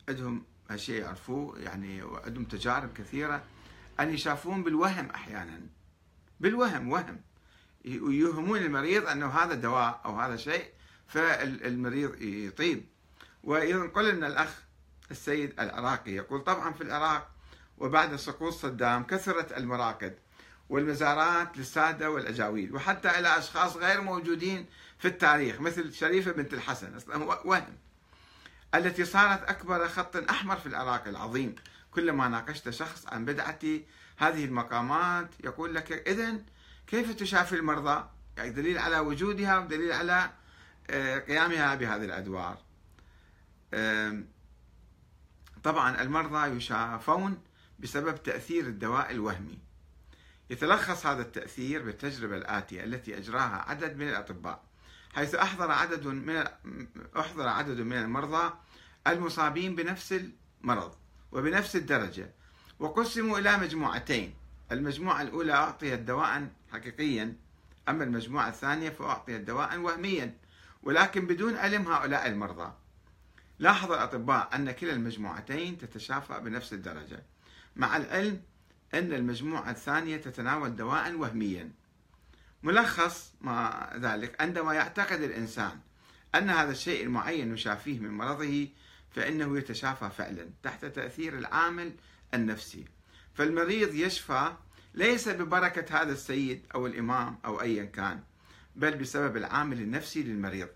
عندهم 0.08 0.44
هالشيء 0.70 1.02
يعرفوه 1.02 1.58
يعني 1.58 2.02
وعندهم 2.02 2.44
تجارب 2.44 2.92
كثيرة 2.92 3.42
أن 4.00 4.14
يشافون 4.14 4.62
بالوهم 4.62 5.10
أحيانا. 5.10 5.60
بالوهم 6.40 6.88
وهم. 6.88 7.20
ويوهمون 7.84 8.58
المريض 8.58 9.06
أنه 9.06 9.26
هذا 9.26 9.54
دواء 9.54 10.00
أو 10.04 10.20
هذا 10.20 10.36
شيء 10.36 10.64
فالمريض 11.06 12.22
يطيب. 12.22 12.84
وينقل 13.44 14.14
لنا 14.14 14.26
الأخ 14.26 14.62
السيد 15.10 15.60
العراقي 15.60 16.12
يقول 16.12 16.40
طبعا 16.40 16.72
في 16.72 16.80
العراق 16.80 17.30
وبعد 17.78 18.16
سقوط 18.16 18.52
صدام 18.52 19.04
كثرت 19.04 19.52
المراقد 19.52 20.14
والمزارات 20.68 21.58
للسادة 21.58 22.10
والأجاويل 22.10 22.74
وحتى 22.74 23.18
إلى 23.18 23.38
أشخاص 23.38 23.76
غير 23.76 24.00
موجودين 24.00 24.66
في 24.98 25.08
التاريخ 25.08 25.60
مثل 25.60 25.92
شريفة 25.92 26.32
بنت 26.32 26.54
الحسن. 26.54 26.96
أصلا 26.96 27.24
وهم. 27.44 27.76
التي 28.74 29.04
صارت 29.04 29.42
أكبر 29.48 29.88
خط 29.88 30.16
أحمر 30.16 30.56
في 30.56 30.66
العراق 30.66 31.08
العظيم. 31.08 31.54
كلما 31.90 32.28
ناقشت 32.28 32.70
شخص 32.70 33.06
عن 33.06 33.24
بدعة 33.24 33.58
هذه 34.16 34.44
المقامات 34.44 35.30
يقول 35.44 35.74
لك 35.74 36.08
إذا 36.08 36.38
كيف 36.90 37.14
تشافي 37.14 37.56
المرضى؟ 37.56 38.08
يعني 38.36 38.50
دليل 38.50 38.78
على 38.78 38.98
وجودها 38.98 39.58
ودليل 39.58 39.92
على 39.92 40.30
آه، 40.90 41.18
قيامها 41.18 41.74
بهذه 41.74 42.04
الأدوار. 42.04 42.58
طبعا 45.62 46.02
المرضى 46.02 46.56
يشافون 46.56 47.42
بسبب 47.78 48.22
تأثير 48.22 48.66
الدواء 48.66 49.10
الوهمي. 49.10 49.58
يتلخص 50.50 51.06
هذا 51.06 51.22
التأثير 51.22 51.82
بالتجربة 51.82 52.36
الآتية 52.36 52.84
التي 52.84 53.18
أجراها 53.18 53.64
عدد 53.68 53.96
من 53.96 54.08
الأطباء 54.08 54.62
حيث 55.14 55.34
أحضر 55.34 55.70
عدد 55.70 56.06
من 56.06 56.44
أحضر 57.18 57.48
عدد 57.48 57.80
من 57.80 57.96
المرضى 57.96 58.54
المصابين 59.06 59.74
بنفس 59.74 60.20
المرض 60.62 60.94
وبنفس 61.32 61.76
الدرجة 61.76 62.34
وقسموا 62.78 63.38
إلى 63.38 63.56
مجموعتين. 63.56 64.34
المجموعة 64.72 65.22
الأولى 65.22 65.52
أعطيت 65.52 66.00
دواء 66.00 66.48
حقيقيا 66.72 67.36
أما 67.88 68.04
المجموعة 68.04 68.48
الثانية 68.48 68.90
فأعطيت 68.90 69.40
دواء 69.40 69.78
وهميا 69.78 70.34
ولكن 70.82 71.26
بدون 71.26 71.56
علم 71.56 71.88
هؤلاء 71.88 72.26
المرضى. 72.26 72.72
لاحظ 73.58 73.92
الأطباء 73.92 74.48
أن 74.54 74.70
كلا 74.70 74.92
المجموعتين 74.92 75.78
تتشافى 75.78 76.40
بنفس 76.40 76.72
الدرجة. 76.72 77.22
مع 77.76 77.96
العلم 77.96 78.42
أن 78.94 79.12
المجموعة 79.12 79.70
الثانية 79.70 80.16
تتناول 80.16 80.76
دواء 80.76 81.14
وهميا. 81.14 81.70
ملخص 82.62 83.32
ما 83.40 83.90
ذلك 83.96 84.40
عندما 84.40 84.74
يعتقد 84.74 85.20
الإنسان 85.22 85.78
أن 86.34 86.50
هذا 86.50 86.70
الشيء 86.70 87.04
المعين 87.04 87.54
يشافيه 87.54 87.98
من 87.98 88.10
مرضه 88.10 88.68
فإنه 89.10 89.58
يتشافى 89.58 90.10
فعلا 90.10 90.50
تحت 90.62 90.84
تأثير 90.84 91.38
العامل 91.38 91.92
النفسي. 92.34 92.84
فالمريض 93.34 93.94
يشفى 93.94 94.52
ليس 94.94 95.28
ببركة 95.28 96.02
هذا 96.02 96.12
السيد 96.12 96.66
أو 96.74 96.86
الإمام 96.86 97.38
أو 97.44 97.60
أيا 97.60 97.84
كان 97.84 98.20
بل 98.76 98.96
بسبب 98.96 99.36
العامل 99.36 99.80
النفسي 99.80 100.22
للمريض 100.22 100.68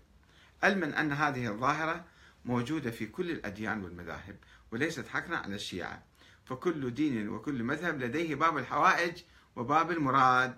علما 0.63 1.01
أن 1.01 1.11
هذه 1.11 1.47
الظاهرة 1.47 2.05
موجودة 2.45 2.91
في 2.91 3.05
كل 3.05 3.31
الأديان 3.31 3.83
والمذاهب 3.83 4.35
وليست 4.71 5.07
حكرا 5.07 5.37
على 5.37 5.55
الشيعة. 5.55 6.03
فكل 6.45 6.93
دين 6.93 7.29
وكل 7.29 7.63
مذهب 7.63 8.01
لديه 8.01 8.35
باب 8.35 8.57
الحوائج 8.57 9.23
وباب 9.55 9.91
المراد. 9.91 10.57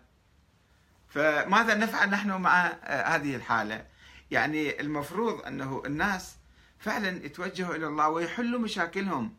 فماذا 1.09 1.75
نفعل 1.75 2.09
نحن 2.09 2.31
مع 2.31 2.67
هذه 2.85 3.35
الحالة؟ 3.35 3.85
يعني 4.31 4.81
المفروض 4.81 5.41
أنه 5.41 5.83
الناس 5.85 6.35
فعلا 6.79 7.25
يتوجهوا 7.25 7.75
إلى 7.75 7.87
الله 7.87 8.09
ويحلوا 8.09 8.59
مشاكلهم. 8.59 9.35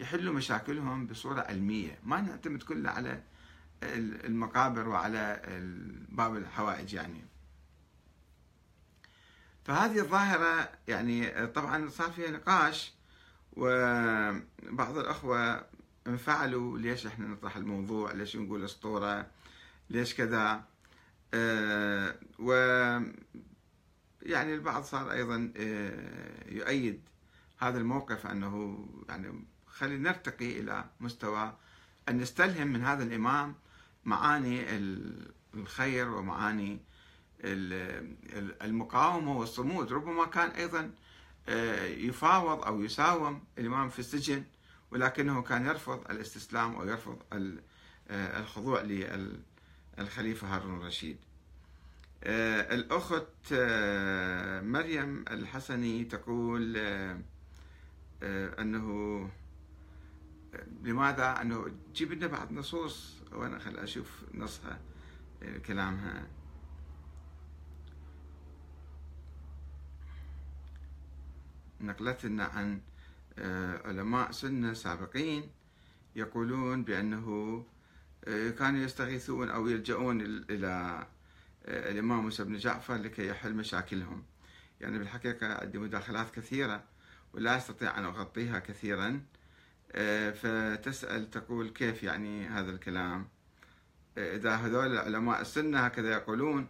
يحلوا 0.00 0.34
مشاكلهم 0.34 1.06
بصورة 1.06 1.40
علمية. 1.40 1.98
ما 2.04 2.20
نعتمد 2.20 2.62
كله 2.62 2.90
على 2.90 3.22
المقابر 3.82 4.88
وعلى 4.88 5.42
باب 6.08 6.36
الحوائج 6.36 6.94
يعني. 6.94 7.24
فهذه 9.64 9.98
الظاهرة 9.98 10.70
يعني 10.88 11.46
طبعا 11.46 11.88
صار 11.88 12.10
فيها 12.12 12.30
نقاش 12.30 12.92
وبعض 13.52 14.98
الأخوة 14.98 15.66
انفعلوا 16.06 16.78
ليش 16.78 17.06
إحنا 17.06 17.26
نطرح 17.26 17.56
الموضوع 17.56 18.12
ليش 18.12 18.36
نقول 18.36 18.64
أسطورة 18.64 19.26
ليش 19.90 20.14
كذا. 20.14 20.64
آه، 21.34 22.14
و 22.38 22.52
يعني 24.22 24.54
البعض 24.54 24.82
صار 24.84 25.12
أيضا 25.12 25.52
يؤيد 26.48 27.00
هذا 27.58 27.78
الموقف 27.78 28.26
أنه 28.26 28.86
يعني 29.08 29.44
خلينا 29.66 30.10
نرتقي 30.10 30.60
إلى 30.60 30.84
مستوى 31.00 31.56
أن 32.08 32.18
نستلهم 32.18 32.66
من 32.66 32.82
هذا 32.82 33.02
الإمام 33.04 33.54
معاني 34.06 34.64
الخير 35.54 36.10
ومعاني 36.10 36.80
المقاومة 38.62 39.38
والصمود. 39.38 39.92
ربما 39.92 40.24
كان 40.24 40.50
أيضا 40.50 40.90
آه، 41.48 41.84
يفاوض 41.84 42.64
أو 42.64 42.82
يساوم 42.82 43.44
الإمام 43.58 43.88
في 43.88 43.98
السجن 43.98 44.44
ولكنه 44.90 45.42
كان 45.42 45.66
يرفض 45.66 46.10
الاستسلام 46.10 46.74
أو 46.74 46.88
يرفض 46.88 47.18
آه، 47.32 48.40
الخضوع 48.40 48.82
للخليفة 49.98 50.54
هارون 50.54 50.80
الرشيد. 50.80 51.18
آه، 52.24 52.74
الأخت 52.74 53.52
مريم 54.64 55.24
الحسني 55.30 56.04
تقول 56.04 56.76
أنه 58.58 59.30
لماذا؟ 60.82 61.40
أنه 61.42 61.66
جيب 61.94 62.12
لنا 62.12 62.26
بعض 62.26 62.52
نصوص 62.52 63.15
وأنا 63.36 63.58
خل 63.58 63.76
أشوف 63.76 64.24
نصها 64.34 64.78
كلامها. 65.66 66.26
نقلت 71.80 72.26
لنا 72.26 72.44
عن 72.44 72.80
آه، 73.38 73.88
علماء 73.88 74.30
سنة 74.30 74.72
سابقين 74.72 75.50
يقولون 76.16 76.84
بأنه 76.84 77.64
آه، 78.24 78.50
كانوا 78.50 78.80
يستغيثون 78.80 79.50
أو 79.50 79.68
يلجؤون 79.68 80.20
إلى 80.50 81.06
آه، 81.66 81.90
الإمام 81.90 82.22
موسى 82.22 82.44
بن 82.44 82.56
جعفر 82.56 82.94
لكي 82.94 83.28
يحل 83.28 83.54
مشاكلهم. 83.54 84.22
يعني 84.80 84.98
بالحقيقة 84.98 85.54
عندي 85.54 85.78
مداخلات 85.78 86.30
كثيرة 86.30 86.84
ولا 87.34 87.56
أستطيع 87.56 87.98
أن 87.98 88.04
أغطيها 88.04 88.58
كثيرا. 88.58 89.20
فتسأل 90.32 91.30
تقول 91.30 91.68
كيف 91.68 92.02
يعني 92.02 92.46
هذا 92.46 92.70
الكلام؟ 92.70 93.28
إذا 94.18 94.54
هذول 94.54 94.86
العلماء 94.86 95.40
السنة 95.40 95.80
هكذا 95.80 96.10
يقولون 96.10 96.66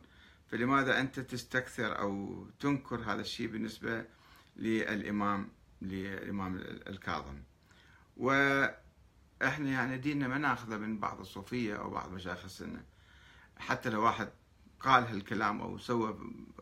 فلماذا 0.48 1.00
أنت 1.00 1.20
تستكثر 1.20 1.98
أو 1.98 2.44
تنكر 2.60 3.00
هذا 3.00 3.20
الشيء 3.20 3.46
بالنسبة 3.46 4.04
للإمام 4.56 5.48
للإمام 5.82 6.56
الكاظم؟ 6.86 7.42
وإحنا 8.16 9.70
يعني 9.70 9.98
ديننا 9.98 10.28
ما 10.28 10.38
ناخذه 10.38 10.76
من 10.76 10.98
بعض 10.98 11.20
الصوفية 11.20 11.76
أو 11.76 11.90
بعض 11.90 12.12
مشايخ 12.12 12.44
السنة. 12.44 12.84
حتى 13.58 13.90
لو 13.90 14.02
واحد 14.02 14.28
قال 14.80 15.04
هالكلام 15.04 15.60
أو 15.60 15.78
سوى 15.78 16.18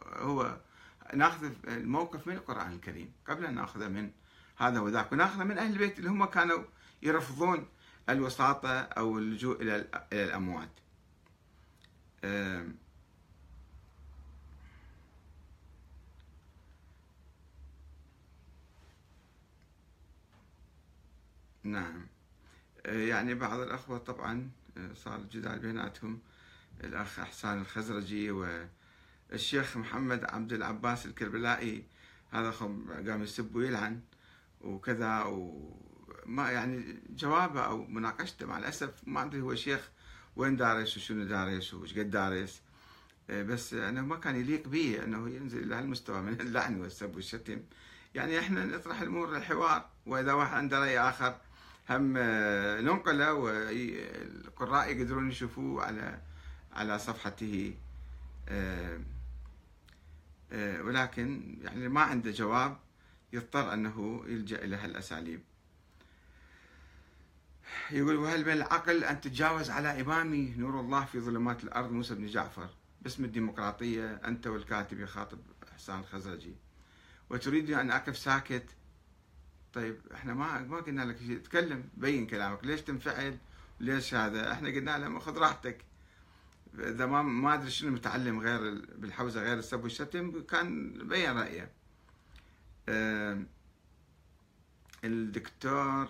هو 0.07 0.61
ناخذ 1.14 1.53
الموقف 1.68 2.27
من 2.27 2.35
القرآن 2.35 2.72
الكريم 2.72 3.12
قبل 3.27 3.44
أن 3.44 3.55
ناخذه 3.55 3.88
من 3.88 4.11
هذا 4.57 4.81
وذاك 4.81 5.12
وناخذه 5.12 5.45
من 5.45 5.59
أهل 5.59 5.73
البيت 5.73 5.99
اللي 5.99 6.11
هم 6.11 6.25
كانوا 6.25 6.64
يرفضون 7.03 7.69
الوساطة 8.09 8.81
أو 8.81 9.19
اللجوء 9.19 9.62
إلى 9.62 9.87
الأموات. 10.12 10.71
نعم. 21.64 22.07
آه، 22.87 22.93
يعني 22.93 23.35
بعض 23.35 23.61
الأخوة 23.61 23.99
طبعا 23.99 24.51
آه، 24.77 24.95
صار 24.95 25.17
الجدال 25.17 25.59
بيناتهم. 25.59 26.21
الأخ 26.85 27.19
أحسان 27.19 27.61
الخزرجي 27.61 28.31
والشيخ 28.31 29.77
محمد 29.77 30.25
عبد 30.25 30.53
العباس 30.53 31.07
الكربلائي 31.07 31.85
هذا 32.31 32.51
قام 32.51 33.23
يسب 33.23 33.57
ويلعن 33.57 34.01
وكذا 34.64 35.22
وما 35.22 36.50
يعني 36.50 37.03
جوابه 37.11 37.61
أو 37.61 37.85
مناقشته 37.87 38.46
مع 38.46 38.59
الأسف 38.59 38.90
ما 39.07 39.22
أدري 39.22 39.40
هو 39.40 39.55
شيخ 39.55 39.90
وين 40.37 40.57
دارس 40.57 40.96
وشنو 40.96 41.24
دارس 41.24 41.74
وش 41.74 41.98
قد 41.98 42.11
دارس. 42.11 42.61
آه، 43.31 43.42
بس 43.42 43.74
انه 43.74 44.00
ما 44.00 44.16
كان 44.16 44.37
يليق 44.37 44.68
به 44.68 45.05
أنه 45.05 45.31
ينزل 45.31 45.62
إلى 45.62 45.74
هالمستوى 45.74 46.20
من 46.20 46.40
اللعن 46.40 46.81
والسب 46.81 47.16
والشتم. 47.16 47.62
يعني 48.14 48.38
إحنا 48.38 48.64
نطرح 48.64 49.00
الأمور 49.00 49.31
للحوار 49.37 49.88
وإذا 50.07 50.33
واحد 50.33 50.55
عنده 50.55 50.79
رأي 50.79 51.00
آخر 51.00 51.37
هم 51.90 52.14
آه، 52.16 52.81
ننقله 52.81 53.35
والقراء 53.35 54.90
يقدرون 54.90 55.31
يشوفوه 55.31 55.85
على 55.85 56.20
على 56.72 56.98
صفحته. 56.98 57.74
آه، 58.48 59.00
ولكن 60.83 61.59
يعني 61.62 61.88
ما 61.88 62.00
عنده 62.00 62.31
جواب. 62.31 62.77
يضطر 63.35 63.73
أنه 63.73 64.25
يلجأ 64.27 64.64
إلى 64.64 64.77
هالأساليب. 64.77 65.40
يقول 67.90 68.16
وهل 68.16 68.44
من 68.44 68.53
العقل 68.53 69.05
أن 69.05 69.20
تتجاوز 69.20 69.70
على 69.70 70.01
امامي 70.01 70.55
نور 70.57 70.81
الله 70.81 71.05
في 71.05 71.20
ظلمات 71.20 71.64
الأرض 71.64 71.92
موسى 71.92 72.14
بن 72.14 72.27
جعفر؟ 72.27 72.68
باسم 73.03 73.25
الديمقراطية 73.25 74.20
أنت 74.25 74.47
والكاتب 74.47 75.01
يخاطب 75.01 75.38
حسان 75.75 76.01
الخزرجي. 76.01 76.55
وتريد 77.31 77.70
أن 77.70 77.90
أقف 77.90 78.18
ساكت؟ 78.18 78.64
طيب 79.73 80.01
إحنا 80.14 80.35
ما 80.35 80.59
ما 80.59 80.77
قلنا 80.77 81.03
لك 81.03 81.18
شيء. 81.18 81.38
تكلم 81.38 81.88
بين 81.94 82.27
كلامك. 82.27 82.64
ليش 82.64 82.81
تنفعل؟ 82.81 83.38
ليش 83.81 84.14
هذا؟ 84.14 84.53
إحنا 84.53 84.68
قلنا 84.68 84.99
له 84.99 85.18
خذ 85.18 85.38
راحتك. 85.38 85.85
إذا 86.79 87.07
ما 87.07 87.23
ما 87.23 87.55
أدري 87.55 87.70
شنو 87.70 87.90
متعلم 87.90 88.40
غير 88.40 88.85
بالحوزة 88.97 89.42
غير 89.42 89.59
السب 89.59 89.83
والشتم 89.83 90.42
كان 90.42 90.99
بين 91.09 91.31
رأيه. 91.31 91.70
الدكتور 95.05 96.09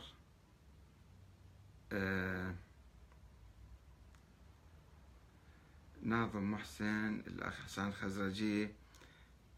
ناظم 6.02 6.50
محسن 6.52 7.22
الأخ 7.26 7.54
حسان 7.64 7.88
الخزرجي 7.88 8.68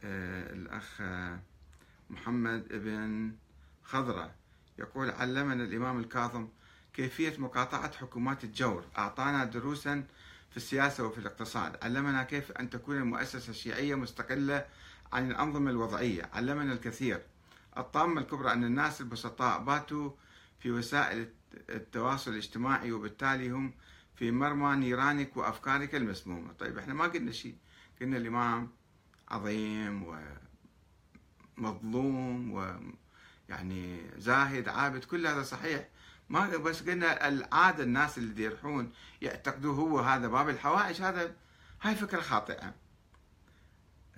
الأخ 0.04 1.02
محمد 2.10 2.72
ابن 2.72 3.32
خضرة. 3.82 4.34
يقول 4.78 5.10
علمنا 5.10 5.64
الإمام 5.64 6.00
الكاظم 6.00 6.48
كيفية 6.92 7.38
مقاطعة 7.38 7.92
حكومات 7.92 8.44
الجور. 8.44 8.84
أعطانا 8.98 9.44
دروسا 9.44 10.04
في 10.50 10.56
السياسة 10.56 11.04
وفي 11.04 11.18
الاقتصاد. 11.18 11.84
علمنا 11.84 12.22
كيف 12.22 12.52
أن 12.52 12.70
تكون 12.70 12.96
المؤسسة 12.96 13.50
الشيعية 13.50 13.94
مستقلة 13.94 14.66
عن 15.12 15.30
الأنظمة 15.30 15.70
الوضعية. 15.70 16.30
علمنا 16.32 16.72
الكثير. 16.72 17.22
الطامة 17.78 18.20
الكبرى 18.20 18.52
أن 18.52 18.64
الناس 18.64 19.00
البسطاء 19.00 19.64
باتوا 19.64 20.10
في 20.58 20.70
وسائل 20.70 21.32
التواصل 21.70 22.30
الاجتماعي 22.30 22.92
وبالتالي 22.92 23.50
هم 23.50 23.74
في 24.14 24.30
مرمى 24.30 24.76
نيرانك 24.76 25.36
وأفكارك 25.36 25.94
المسمومة. 25.94 26.52
طيب 26.52 26.78
إحنا 26.78 26.94
ما 26.94 27.04
قلنا 27.04 27.32
شيء. 27.32 27.56
قلنا 28.00 28.16
الإمام 28.16 28.70
عظيم 29.28 30.16
ومظلوم 31.58 32.52
ويعني 32.52 34.00
زاهد 34.18 34.68
عابد 34.68 35.04
كل 35.04 35.26
هذا 35.26 35.42
صحيح. 35.42 35.88
ما 36.28 36.56
بس 36.56 36.88
قلنا 36.88 37.28
العادة 37.28 37.84
الناس 37.84 38.18
اللي 38.18 38.42
يروحون 38.42 38.92
يعتقدوا 39.22 39.74
هو 39.74 40.00
هذا 40.00 40.28
باب 40.28 40.48
الحوائج. 40.48 41.02
هذا 41.02 41.34
هاي 41.82 41.94
فكرة 41.94 42.20
خاطئة. 42.20 42.74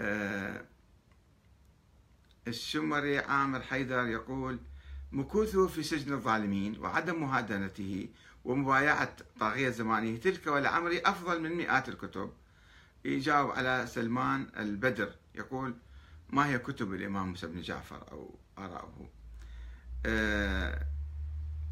أه 0.00 0.64
الشمري 2.48 3.18
عامر 3.18 3.60
حيدر 3.60 4.06
يقول 4.06 4.58
مكوثه 5.12 5.66
في 5.66 5.82
سجن 5.82 6.12
الظالمين 6.12 6.78
وعدم 6.78 7.20
مهادنته 7.20 8.08
ومبايعة 8.44 9.16
طاغية 9.40 9.68
زمانه 9.70 10.16
تلك 10.16 10.46
ولعمري 10.46 10.98
أفضل 11.00 11.42
من 11.42 11.52
مئات 11.52 11.88
الكتب. 11.88 12.32
يجاوب 13.04 13.50
على 13.50 13.86
سلمان 13.88 14.46
البدر 14.58 15.14
يقول 15.34 15.74
ما 16.30 16.46
هي 16.46 16.58
كتب 16.58 16.94
الإمام 16.94 17.28
موسى 17.28 17.46
بن 17.46 17.60
جعفر 17.60 18.12
أو 18.12 18.38
آراؤه؟ 18.58 19.10
آه 20.06 20.86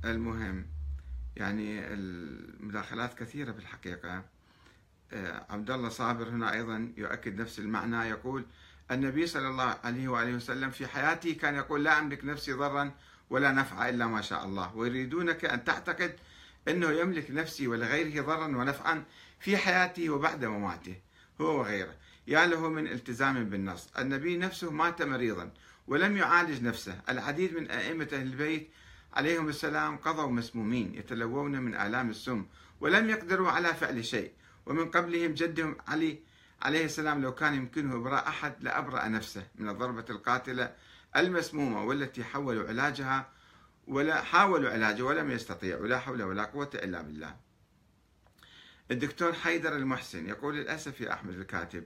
المهم 0.04 0.66
يعني 1.36 1.94
المداخلات 1.94 3.18
كثيرة 3.18 3.52
في 3.52 3.58
الحقيقة 3.58 4.24
آه 5.12 5.46
عبد 5.50 5.70
الله 5.70 5.88
صابر 5.88 6.28
هنا 6.28 6.52
أيضا 6.52 6.92
يؤكد 6.96 7.40
نفس 7.40 7.58
المعنى 7.58 7.96
يقول 7.96 8.46
النبي 8.90 9.26
صلى 9.26 9.48
الله 9.48 9.78
عليه 9.84 10.08
وآله 10.08 10.34
وسلم 10.34 10.70
في 10.70 10.86
حياته 10.86 11.32
كان 11.32 11.54
يقول 11.54 11.84
لا 11.84 11.98
أملك 11.98 12.24
نفسي 12.24 12.52
ضرا 12.52 12.90
ولا 13.30 13.52
نفع 13.52 13.88
إلا 13.88 14.06
ما 14.06 14.20
شاء 14.20 14.44
الله 14.44 14.76
ويريدونك 14.76 15.44
أن 15.44 15.64
تعتقد 15.64 16.16
أنه 16.68 16.90
يملك 16.90 17.30
نفسي 17.30 17.66
ولغيره 17.66 18.22
ضرا 18.22 18.46
ونفعا 18.46 19.04
في 19.40 19.56
حياته 19.56 20.10
وبعد 20.10 20.44
مماته 20.44 20.94
هو 21.40 21.58
وغيره. 21.58 21.94
يا 22.26 22.46
له 22.46 22.68
من 22.68 22.86
التزام 22.86 23.44
بالنص. 23.44 23.88
النبي 23.98 24.36
نفسه 24.36 24.70
مات 24.70 25.02
مريضا 25.02 25.50
ولم 25.86 26.16
يعالج 26.16 26.62
نفسه. 26.62 27.00
العديد 27.08 27.56
من 27.56 27.70
أئمة 27.70 28.08
البيت 28.12 28.70
عليهم 29.14 29.48
السلام 29.48 29.96
قضوا 29.96 30.30
مسمومين 30.30 30.94
يتلوون 30.94 31.60
من 31.60 31.74
آلام 31.74 32.10
السم 32.10 32.46
ولم 32.80 33.10
يقدروا 33.10 33.50
على 33.50 33.74
فعل 33.74 34.04
شيء. 34.04 34.32
ومن 34.66 34.90
قبلهم 34.90 35.34
جدهم 35.34 35.76
علي 35.88 36.18
عليه 36.62 36.84
السلام 36.84 37.22
لو 37.22 37.34
كان 37.34 37.54
يمكنه 37.54 37.96
إبراء 37.96 38.28
أحد 38.28 38.54
لأبرأ 38.60 39.08
نفسه 39.08 39.46
من 39.54 39.68
الضربة 39.68 40.04
القاتلة 40.10 40.74
المسمومة 41.16 41.84
والتي 41.84 42.24
حولوا 42.24 42.68
علاجها 42.68 43.28
ولا 43.86 44.22
حاولوا 44.22 44.70
علاجها 44.70 45.04
ولم 45.04 45.30
يستطيعوا 45.30 45.82
ولا 45.82 45.98
حول 45.98 46.22
ولا 46.22 46.44
قوة 46.44 46.70
إلا 46.74 47.02
بالله. 47.02 47.36
الدكتور 48.90 49.32
حيدر 49.32 49.76
المحسن 49.76 50.28
يقول 50.28 50.56
للأسف 50.56 51.00
يا 51.00 51.12
أحمد 51.12 51.34
الكاتب 51.34 51.84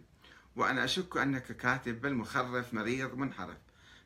وأنا 0.56 0.85
أشك 0.85 1.16
أنك 1.16 1.56
كاتب 1.56 2.00
بل 2.00 2.14
مخرف 2.14 2.74
مريض 2.74 3.14
منحرف. 3.14 3.56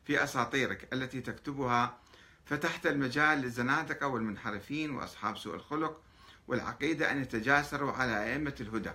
في 0.05 0.23
أساطيرك 0.23 0.93
التي 0.93 1.21
تكتبها 1.21 1.97
فتحت 2.45 2.87
المجال 2.87 3.37
للزنادقة 3.37 4.07
والمنحرفين 4.07 4.91
وأصحاب 4.91 5.37
سوء 5.37 5.55
الخلق 5.55 6.01
والعقيدة 6.47 7.11
أن 7.11 7.21
يتجاسروا 7.21 7.91
على 7.91 8.33
أئمة 8.33 8.55
الهدى. 8.61 8.91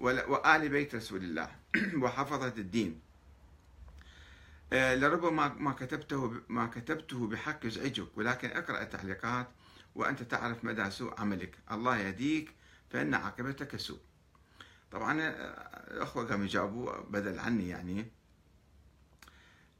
وآل 0.00 0.68
بيت 0.68 0.94
رسول 0.94 1.24
الله. 1.24 1.50
وحفظة 2.02 2.48
الدين. 2.58 3.00
آه، 4.72 4.94
لربما 4.94 5.48
ما 5.48 5.72
كتبته 5.72 6.40
ما 6.48 6.66
كتبته 6.66 7.26
بحق 7.26 7.66
يزعجك 7.66 8.18
ولكن 8.18 8.48
اقرأ 8.50 8.82
التعليقات 8.82 9.48
وأنت 9.94 10.22
تعرف 10.22 10.64
مدى 10.64 10.90
سوء 10.90 11.20
عملك. 11.20 11.58
الله 11.72 11.96
يهديك 11.96 12.54
فإن 12.90 13.14
عاقبتك 13.14 13.76
سوء. 13.76 14.00
طبعا 14.92 15.12
الأخوة 15.90 16.24
آه، 16.24 16.28
قاموا 16.28 16.44
يجاوبوا 16.44 16.92
بدل 17.10 17.38
عني 17.38 17.68
يعني 17.68 18.06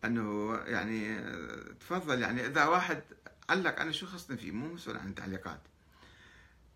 أنه 0.04 0.56
يعني 0.56 1.18
تفضل 1.80 2.22
يعني 2.22 2.46
إذا 2.46 2.64
واحد 2.64 3.02
علق 3.50 3.80
أنا 3.80 3.92
شو 3.92 4.06
خصني 4.06 4.36
فيه؟ 4.36 4.50
مو 4.50 4.74
مسؤول 4.74 4.96
عن 4.96 5.08
التعليقات. 5.08 5.60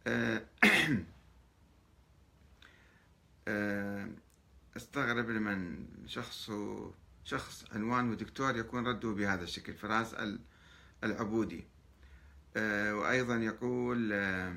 آه، 0.07 0.43
استغرب 4.77 5.31
لمن 5.31 5.87
شخصه 6.07 6.93
شخص 7.25 7.65
عنوانه 7.73 8.15
دكتور 8.15 8.57
يكون 8.57 8.87
رده 8.87 9.09
بهذا 9.09 9.45
الشكل 9.45 9.75
فراس 9.75 10.17
العبودي. 11.05 11.65
آه، 12.57 12.95
وأيضا 12.95 13.37
يقول 13.37 14.13
آه، 14.13 14.57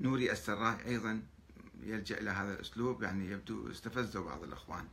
نوري 0.00 0.32
السراح 0.32 0.78
أيضا 0.86 1.22
يلجأ 1.82 2.20
إلى 2.20 2.30
هذا 2.30 2.54
الأسلوب 2.54 3.02
يعني 3.02 3.30
يبدو 3.30 3.70
استفزه 3.70 4.24
بعض 4.24 4.42
الأخوان. 4.42 4.84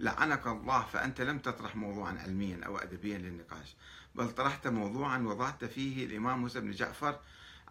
لعنك 0.00 0.46
الله 0.46 0.82
فأنت 0.84 1.20
لم 1.20 1.38
تطرح 1.38 1.76
موضوعا 1.76 2.18
علميا 2.18 2.64
أو 2.66 2.78
أدبيا 2.78 3.18
للنقاش 3.18 3.76
بل 4.14 4.30
طرحت 4.30 4.66
موضوعا 4.66 5.18
وضعت 5.18 5.64
فيه 5.64 6.06
الإمام 6.06 6.38
موسى 6.38 6.60
بن 6.60 6.70
جعفر 6.70 7.20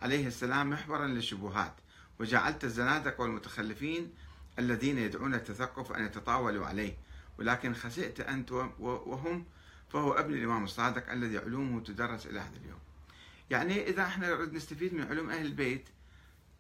عليه 0.02 0.28
السلام 0.28 0.70
محورا 0.70 1.08
للشبهات. 1.08 1.74
وجعلت 2.20 2.64
الزنادقة 2.64 3.22
والمتخلفين 3.22 4.14
الذين 4.60 4.98
يدعون 4.98 5.34
التثقف 5.34 5.92
أن 5.92 6.06
يتطاولوا 6.06 6.66
عليه. 6.66 6.98
ولكن 7.40 7.74
خسئت 7.74 8.20
أنت 8.20 8.52
وهم 8.80 9.46
فهو 9.90 10.14
ابن 10.14 10.34
الإمام 10.34 10.64
الصادق 10.64 11.12
الذي 11.12 11.38
علومه 11.38 11.82
تدرس 11.82 12.26
إلى 12.26 12.40
هذا 12.40 12.58
اليوم. 12.64 12.80
يعني 13.50 13.90
إذا 13.90 14.04
إحنا 14.04 14.36
نريد 14.36 14.54
نستفيد 14.54 14.94
من 14.94 15.04
علوم 15.04 15.30
أهل 15.30 15.46
البيت 15.46 15.90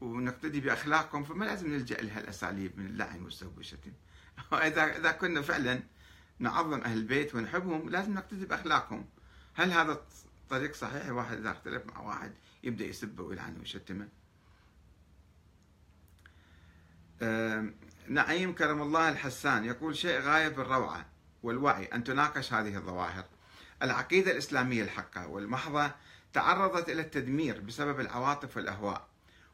ونقتدي 0.01 0.59
بأخلاقهم 0.59 1.23
فما 1.23 1.45
لازم 1.45 1.73
نلجأ 1.73 2.01
لها 2.01 2.19
الأساليب 2.19 2.79
من 2.79 2.85
اللعن 2.85 3.23
والسب 3.23 3.57
والشتم 3.57 3.91
إذا 4.53 4.97
إذا 4.97 5.11
كنا 5.11 5.41
فعلا 5.41 5.79
نعظم 6.39 6.81
أهل 6.81 6.97
البيت 6.97 7.35
ونحبهم 7.35 7.89
لازم 7.89 8.13
نقتدي 8.13 8.45
بأخلاقهم. 8.45 9.05
هل 9.53 9.71
هذا 9.71 10.01
طريق 10.49 10.75
صحيح؟ 10.75 11.05
الواحد 11.05 11.37
إذا 11.37 11.51
اختلف 11.51 11.85
مع 11.85 11.99
واحد 11.99 12.33
يبدأ 12.63 12.85
يسبه 12.85 13.23
ويلعنه 13.23 13.59
ويشتمه. 13.59 14.07
نعيم 18.07 18.53
كرم 18.53 18.81
الله 18.81 19.09
الحسان 19.09 19.65
يقول 19.65 19.97
شيء 19.97 20.19
غاية 20.19 20.47
بالروعة 20.47 21.05
والوعي 21.43 21.85
أن 21.85 22.03
تناقش 22.03 22.53
هذه 22.53 22.75
الظواهر. 22.75 23.25
العقيدة 23.83 24.31
الإسلامية 24.31 24.83
الحقة 24.83 25.27
والمحضة 25.27 25.91
تعرضت 26.33 26.89
إلى 26.89 27.01
التدمير 27.01 27.59
بسبب 27.59 27.99
العواطف 27.99 28.57
والأهواء 28.57 29.07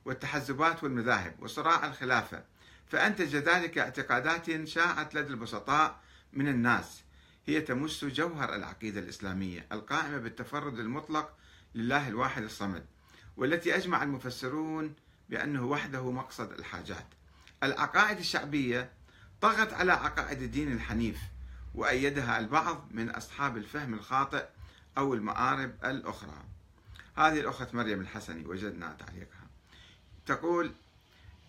والتحزبات 0.06 0.84
والمذاهب 0.84 1.36
وصراع 1.40 1.86
الخلافة 1.86 2.44
فأنتج 2.88 3.36
ذلك 3.36 3.78
اعتقادات 3.78 4.68
شاعت 4.68 5.16
لدى 5.16 5.28
البسطاء 5.28 6.00
من 6.34 6.48
الناس. 6.48 7.04
هي 7.46 7.62
تمس 7.62 8.06
جوهر 8.06 8.56
العقيدة 8.56 9.00
الإسلامية 9.00 9.68
القائمة 9.72 10.18
بالتفرد 10.18 10.80
المطلق 10.80 11.34
لله 11.76 12.08
الواحد 12.08 12.44
الصمد 12.44 12.86
والتي 13.38 13.76
أجمع 13.76 14.04
المفسرون 14.04 14.94
بأنه 15.30 15.66
وحده 15.66 16.12
مقصد 16.12 16.52
الحاجات. 16.52 17.06
العقائد 17.64 18.18
الشعبية 18.18 18.92
طغت 19.42 19.74
على 19.74 19.92
عقائد 19.92 20.42
الدين 20.42 20.72
الحنيف 20.72 21.20
وأيدها 21.76 22.40
البعض 22.40 22.88
من 22.92 23.10
أصحاب 23.10 23.58
الفهم 23.58 23.94
الخاطئ 23.94 24.46
أو 24.98 25.14
المآرب 25.14 25.76
الأخرى. 25.86 26.44
هذه 27.18 27.40
الأخت 27.40 27.76
مريم 27.76 28.02
الحسني 28.02 28.46
وجدنا 28.46 28.96
تعليقها. 29.00 29.48
تقول 30.26 30.72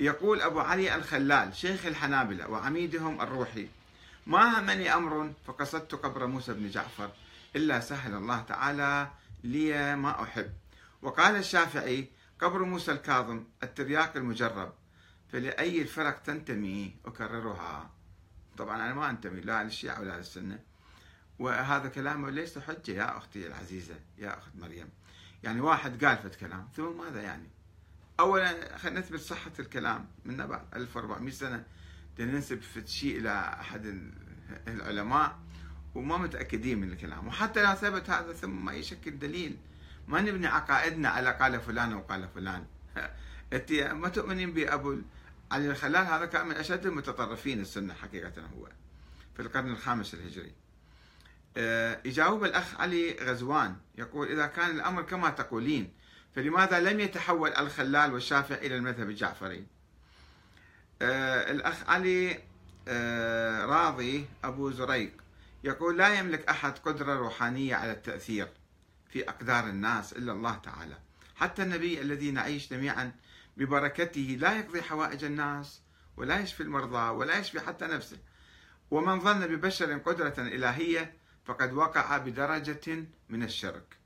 يقول 0.01 0.41
أبو 0.41 0.61
علي 0.61 0.95
الخلال 0.95 1.57
شيخ 1.57 1.87
الحنابلة 1.87 2.49
وعميدهم 2.49 3.21
الروحي 3.21 3.69
ما 4.27 4.61
همني 4.61 4.95
أمر 4.95 5.33
فقصدت 5.47 5.95
قبر 5.95 6.27
موسى 6.27 6.53
بن 6.53 6.71
جعفر 6.71 7.11
إلا 7.57 7.81
سهل 7.81 8.15
الله 8.15 8.41
تعالى 8.41 9.09
لي 9.45 9.97
ما 9.97 10.23
أحب 10.23 10.53
وقال 11.03 11.37
الشافعي 11.37 12.09
قبر 12.41 12.63
موسى 12.63 12.93
الكاظم 12.93 13.45
الترياق 13.63 14.17
المجرب 14.17 14.73
فلأي 15.35 15.83
الفرق 15.83 16.23
تنتمي 16.23 16.97
أكررها. 17.07 17.91
طبعا 18.59 18.77
أنا 18.77 18.95
ما 18.95 19.11
أنتمي 19.11 19.41
لا 19.41 19.65
للشيعة 19.65 20.01
ولا 20.01 20.17
للسنة 20.17 20.59
وهذا 21.39 21.89
كلامه 21.89 22.31
ليس 22.31 22.59
حجة 22.59 22.93
يا 22.93 23.17
أختي 23.17 23.47
العزيزة 23.47 23.95
يا 24.19 24.39
أخت 24.39 24.51
مريم. 24.57 24.89
يعني 25.43 25.61
واحد 25.61 26.05
قال 26.05 26.19
فت 26.19 26.35
كلام 26.35 26.69
ثم 26.77 26.99
ماذا 26.99 27.23
يعني؟ 27.23 27.49
أولا 28.21 28.79
خلينا 28.79 29.01
نثبت 29.01 29.21
صحة 29.21 29.53
الكلام 29.59 30.07
من 30.25 30.37
بعد 30.37 30.63
1400 30.75 31.33
سنة. 31.33 31.65
ننسب 32.19 32.61
شيء 32.87 33.19
إلى 33.19 33.57
أحد 33.61 34.11
العلماء 34.69 35.39
وما 35.95 36.17
متأكدين 36.17 36.79
من 36.79 36.93
الكلام. 36.93 37.29
وحتى 37.29 37.63
لو 37.63 37.75
ثبت 37.75 38.11
هذا 38.11 38.33
ثم 38.33 38.65
ما 38.65 38.73
يشكل 38.73 39.19
دليل. 39.19 39.57
ما 40.09 40.21
نبني 40.21 40.47
عقائدنا 40.47 41.09
على 41.09 41.31
قال 41.31 41.61
فلان 41.61 41.95
وقال 41.95 42.29
فلان. 42.29 42.67
أنت 43.53 43.73
ما 43.73 44.09
تؤمنين 44.09 44.53
بابو 44.53 44.97
علي 45.53 45.71
الخلال 45.71 46.07
هذا 46.07 46.27
كان 46.27 46.47
من 46.47 46.57
أشد 46.57 46.87
المتطرفين 46.87 47.61
السنة 47.61 47.95
حقيقة 47.95 48.43
هو 48.57 48.69
في 49.37 49.43
القرن 49.43 49.71
الخامس 49.71 50.15
الهجري 50.15 50.53
آه، 51.57 52.01
يجاوب 52.05 52.45
الأخ 52.45 52.81
علي 52.81 53.17
غزوان 53.21 53.77
يقول 53.99 54.29
إذا 54.29 54.47
كان 54.47 54.71
الأمر 54.71 55.03
كما 55.03 55.31
تقولين 55.31 55.93
فلماذا 56.35 56.81
لم 56.81 57.01
يتحول 57.01 57.51
الخلال 57.51 58.13
والشافعي 58.13 58.67
إلى 58.67 58.77
المذهب 58.77 59.11
الجعفري؟ 59.11 59.67
آه، 61.03 61.51
الأخ 61.51 61.89
علي 61.89 62.41
آه، 62.89 63.65
راضي 63.65 64.27
أبو 64.45 64.71
زريق 64.71 65.13
يقول 65.65 65.99
لا 65.99 66.19
يملك 66.19 66.49
أحد 66.49 66.79
قدرة 66.79 67.15
روحانية 67.15 67.75
على 67.75 67.93
التأثير 67.93 68.49
في 69.09 69.29
أقدار 69.29 69.65
الناس 69.65 70.13
إلا 70.13 70.33
الله 70.33 70.55
تعالى 70.57 70.99
حتى 71.37 71.63
النبي 71.63 72.01
الذي 72.01 72.31
نعيش 72.31 72.71
جميعا 72.71 73.13
ببركته 73.57 74.37
لا 74.41 74.59
يقضي 74.59 74.83
حوائج 74.83 75.25
الناس 75.25 75.83
ولا 76.17 76.41
يشفي 76.41 76.63
المرضى 76.63 77.09
ولا 77.09 77.39
يشفي 77.39 77.61
حتى 77.61 77.85
نفسه. 77.85 78.19
ومن 78.91 79.21
ظن 79.21 79.47
ببشر 79.47 79.99
قدرة 79.99 80.35
إلهية 80.39 81.17
فقد 81.45 81.73
وقع 81.73 82.19
بدرجة 82.19 83.05
من 83.29 83.43
الشرك. 83.43 83.97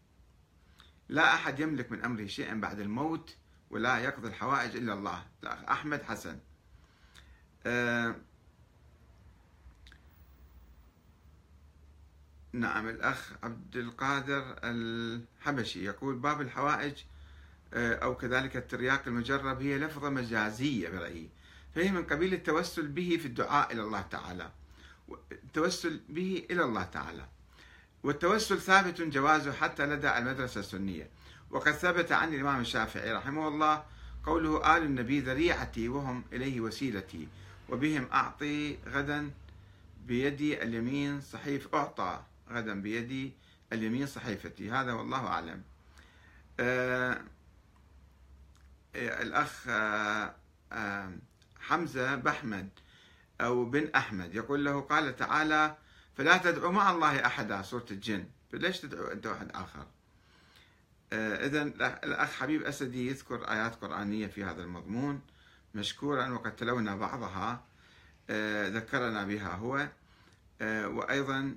لا 1.08 1.34
أحد 1.34 1.60
يملك 1.60 1.92
من 1.92 2.04
أمره 2.04 2.26
شيئا 2.26 2.54
بعد 2.54 2.80
الموت 2.80 3.36
ولا 3.70 3.98
يقضي 3.98 4.28
الحوائج 4.28 4.76
إلا 4.76 4.92
الله. 4.92 5.26
أحمد 5.44 6.02
حسن. 6.02 6.38
أه 7.66 8.16
نعم 12.52 12.88
الأخ 12.88 13.32
عبد 13.42 13.76
القادر 13.76 14.58
الحبشي 14.64 15.84
يقول 15.84 16.18
باب 16.18 16.40
الحوائج 16.40 17.04
أو 17.74 18.14
كذلك 18.14 18.56
الترياق 18.56 19.02
المجرب 19.06 19.62
هي 19.62 19.78
لفظة 19.78 20.10
مجازية 20.10 20.88
برأيي. 20.88 21.28
فهي 21.74 21.92
من 21.92 22.04
قبيل 22.04 22.34
التوسل 22.34 22.88
به 22.88 23.18
في 23.20 23.26
الدعاء 23.26 23.72
إلى 23.72 23.82
الله 23.82 24.00
تعالى. 24.00 24.50
التوسل 25.32 26.00
به 26.08 26.46
إلى 26.50 26.64
الله 26.64 26.82
تعالى. 26.82 27.24
والتوسل 28.02 28.60
ثابت 28.60 29.00
جوازه 29.00 29.52
حتى 29.52 29.86
لدى 29.86 30.18
المدرسة 30.18 30.60
السنية. 30.60 31.08
وقد 31.50 31.72
ثبت 31.72 32.12
عن 32.12 32.34
الإمام 32.34 32.60
الشافعي 32.60 33.12
رحمه 33.12 33.48
الله 33.48 33.84
قوله 34.24 34.76
آل 34.76 34.82
النبي 34.82 35.20
ذريعتي 35.20 35.88
وهم 35.88 36.24
إليه 36.32 36.60
وسيلتي 36.60 37.28
وبهم 37.68 38.08
أعطي 38.12 38.78
غدا 38.86 39.30
بيدي 40.06 40.62
اليمين 40.62 41.20
صحيف 41.20 41.74
أعطى 41.74 42.22
غدا 42.50 42.80
بيدي 42.80 43.32
اليمين 43.72 44.06
صحيفتي. 44.06 44.70
هذا 44.70 44.92
والله 44.92 45.26
أعلم. 45.26 45.62
آه 46.60 47.20
الأخ 48.94 49.68
آه 49.68 50.34
آه 50.72 51.12
حمزة 51.60 52.14
بحمد 52.14 52.68
أو 53.40 53.64
بن 53.64 53.90
أحمد. 53.96 54.34
يقول 54.34 54.64
له 54.64 54.80
قال 54.80 55.16
تعالى 55.16 55.76
فلا 56.16 56.36
تدعوا 56.36 56.72
مع 56.72 56.90
الله 56.90 57.26
أحدا 57.26 57.62
سورة 57.62 57.86
الجن. 57.90 58.24
فليش 58.52 58.80
تدعو 58.80 59.06
أنت 59.06 59.26
واحد 59.26 59.50
آخر؟ 59.54 59.86
آه 61.12 61.46
إذا 61.46 61.62
الأخ 62.04 62.32
حبيب 62.32 62.62
أسدي 62.62 63.06
يذكر 63.08 63.50
آيات 63.50 63.74
قرآنية 63.74 64.26
في 64.26 64.44
هذا 64.44 64.62
المضمون 64.62 65.20
مشكورا 65.74 66.28
وقد 66.28 66.56
تلونا 66.56 66.96
بعضها 66.96 67.64
آه 68.30 68.68
ذكرنا 68.68 69.24
بها 69.24 69.54
هو. 69.54 69.88
آه 70.60 70.88
وأيضا 70.88 71.56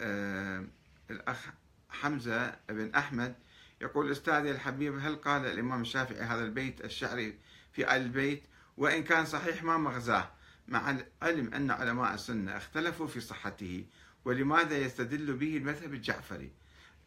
آه، 0.00 0.64
الأخ 1.10 1.46
حمزة 1.88 2.56
بن 2.68 2.94
أحمد 2.94 3.34
يقول 3.80 4.10
أستاذي 4.10 4.50
الحبيب 4.50 4.98
هل 4.98 5.16
قال 5.16 5.46
الإمام 5.46 5.82
الشافعي 5.82 6.20
هذا 6.20 6.44
البيت 6.44 6.84
الشعري 6.84 7.38
في 7.72 7.96
آل 7.96 8.02
البيت؟ 8.02 8.42
وإن 8.76 9.02
كان 9.02 9.24
صحيح 9.24 9.62
ما 9.62 9.76
مغزاه 9.76 10.30
مع 10.68 10.90
العلم 10.90 11.54
أن 11.54 11.70
علماء 11.70 12.14
السنة 12.14 12.56
اختلفوا 12.56 13.06
في 13.06 13.20
صحته 13.20 13.84
ولماذا 14.24 14.78
يستدل 14.78 15.32
به 15.32 15.56
المذهب 15.56 15.94
الجعفري؟ 15.94 16.50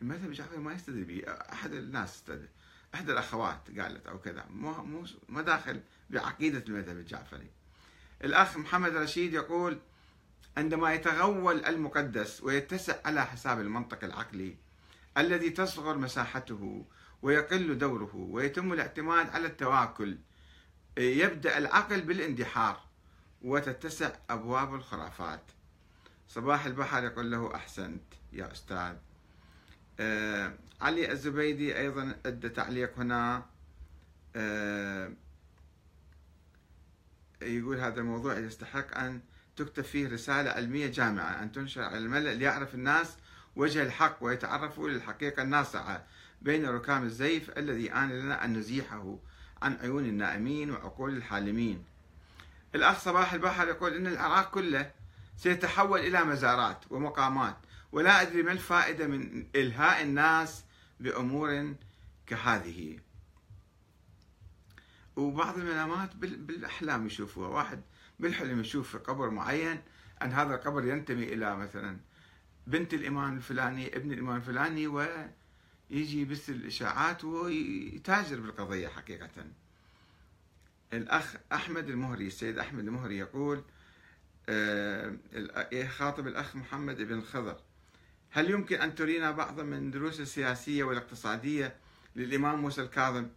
المذهب 0.02 0.30
الجعفري 0.30 0.58
ما 0.58 0.74
يستدل 0.74 1.04
به 1.04 1.24
أحد 1.28 1.74
الناس 1.74 2.16
استدل 2.16 2.48
إحدى 2.96 3.12
الأخوات 3.12 3.80
قالت 3.80 4.08
أو 4.08 4.20
كذا 4.20 4.46
مو 4.50 4.84
مو 4.84 5.06
ما 5.30 5.42
داخل 5.42 5.82
بعقيدة 6.10 6.64
المذهب 6.68 6.98
الجعفري. 6.98 7.48
الأخ 8.24 8.58
محمد 8.58 8.96
رشيد 8.96 9.34
يقول 9.34 9.80
عندما 10.58 10.94
يتغول 10.94 11.66
المقدس 11.66 12.44
ويتسع 12.44 12.96
على 13.06 13.26
حساب 13.26 13.62
المنطق 13.62 14.04
العقلي 14.04 14.56
الذي 15.18 15.50
تصغر 15.50 15.98
مساحته 15.98 16.86
ويقل 17.22 17.78
دوره 17.78 18.16
ويتم 18.16 18.74
الاعتماد 18.74 19.30
على 19.30 19.48
التواكل. 19.48 20.18
يبدأ 20.98 21.58
العقل 21.58 22.02
بالاندحار 22.02 22.84
وتتسع 23.42 24.12
أبواب 24.30 24.76
الخرافات. 24.76 25.44
صباح 26.28 26.66
البحر 26.66 27.04
يقول 27.04 27.32
له 27.32 27.56
أحسنت 27.56 28.04
يا 28.34 28.52
أستاذ. 28.52 28.96
آه 30.00 30.54
علي 30.82 31.12
الزبيدي 31.12 31.78
أيضا 31.80 32.16
أدى 32.26 32.50
تعليق 32.50 33.00
هنا. 33.00 33.46
آه 34.36 35.14
يقول 37.42 37.80
هذا 37.80 38.00
الموضوع 38.00 38.38
يستحق 38.38 38.98
أن 38.98 39.22
تكتب 39.56 39.84
فيه 39.84 40.08
رسالة 40.08 40.50
علمية 40.50 40.88
جامعة 40.88 41.44
أن 41.44 41.52
تنشر 41.52 41.82
على 41.82 41.98
الملأ 41.98 42.34
ليعرف 42.34 42.76
الناس 42.76 43.18
وجه 43.56 43.84
الحق 43.84 44.18
ويتعرفوا 44.22 44.90
للحقيقة 44.90 45.44
الناصعة 45.44 46.06
بين 46.42 46.66
ركام 46.66 47.04
الزيف 47.04 47.58
الذي 47.58 47.92
آن 47.92 48.10
لنا 48.10 48.46
أن 48.46 48.54
نزيحه 48.54 49.18
عن 49.62 49.78
عيون 49.82 50.06
النائمين 50.06 50.72
وعقول 50.72 51.18
الحالمين. 51.18 51.84
الأخ 52.76 53.00
صباح 53.00 53.34
البحر 53.34 53.68
يقول 53.68 53.94
إن 53.94 54.08
العراق 54.08 54.52
كله 54.52 54.92
سيتحول 55.38 56.00
إلى 56.00 56.24
مزارات 56.24 56.80
ومقامات 56.90 57.58
ولا 57.92 58.22
أدري 58.22 58.44
ما 58.44 58.52
الفائدة 58.52 59.08
من 59.08 59.48
إلهاء 59.56 60.04
الناس 60.04 60.64
بأمور 61.00 61.74
كهذه. 62.28 63.00
وبعض 65.16 65.58
المنامات 65.58 66.16
بالأحلام 66.16 67.06
يشوفوها. 67.06 67.48
واحد 67.48 67.82
بالحلم 68.20 68.60
يشوف 68.60 68.92
في 68.92 68.98
قبر 68.98 69.30
معين 69.30 69.82
أن 70.22 70.32
هذا 70.32 70.56
القبر 70.56 70.86
ينتمي 70.86 71.24
إلى 71.24 71.56
مثلا 71.56 71.98
بنت 72.68 72.94
الإمام 72.94 73.38
الفلاني 73.38 73.96
ابن 73.96 74.12
الإمام 74.12 74.36
الفلاني 74.36 74.88
ويجي 74.88 76.22
يبث 76.22 76.50
الإشاعات 76.50 77.24
ويتاجر 77.24 78.40
بالقضية 78.40 78.88
حقيقة. 78.88 79.30
الأخ 80.94 81.36
أحمد 81.54 81.90
المهري 81.90 82.28
السيد 82.28 82.60
أحمد 82.60 82.84
المهري 82.84 83.18
يقول 83.18 83.64
يخاطب 85.72 86.28
الأخ 86.28 86.56
محمد 86.56 86.98
بن 87.02 87.14
الخضر 87.14 87.60
هل 88.30 88.50
يمكن 88.50 88.82
أن 88.82 88.96
ترينا 88.96 89.32
بعضا 89.32 89.64
من 89.64 89.92
دروس 89.92 90.20
السياسية 90.20 90.84
والاقتصادية 90.84 91.76
للإمام 92.16 92.62
موسى 92.62 92.82
الكاظم؟ 92.82 93.28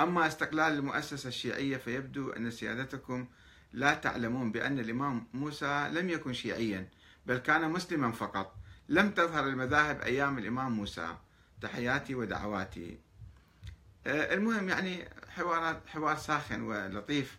أما 0.00 0.26
استقلال 0.26 0.72
المؤسسة 0.72 1.28
الشيعية 1.28 1.76
فيبدو 1.76 2.30
أن 2.30 2.50
سيادتكم 2.50 3.26
لا 3.72 3.94
تعلمون 3.94 4.52
بأن 4.52 4.78
الإمام 4.78 5.26
موسى 5.34 5.88
لم 5.92 6.10
يكن 6.10 6.32
شيعيا 6.32 6.88
بل 7.26 7.38
كان 7.38 7.70
مسلما 7.70 8.12
فقط. 8.12 8.57
لم 8.88 9.10
تظهر 9.10 9.48
المذاهب 9.48 10.00
أيام 10.00 10.38
الإمام 10.38 10.72
موسى. 10.72 11.16
تحياتي 11.60 12.14
ودعواتي. 12.14 12.98
آه، 14.06 14.34
المهم 14.34 14.68
يعني 14.68 15.08
حوارات 15.28 15.82
حوار 15.86 16.16
ساخن 16.16 16.62
ولطيف. 16.62 17.38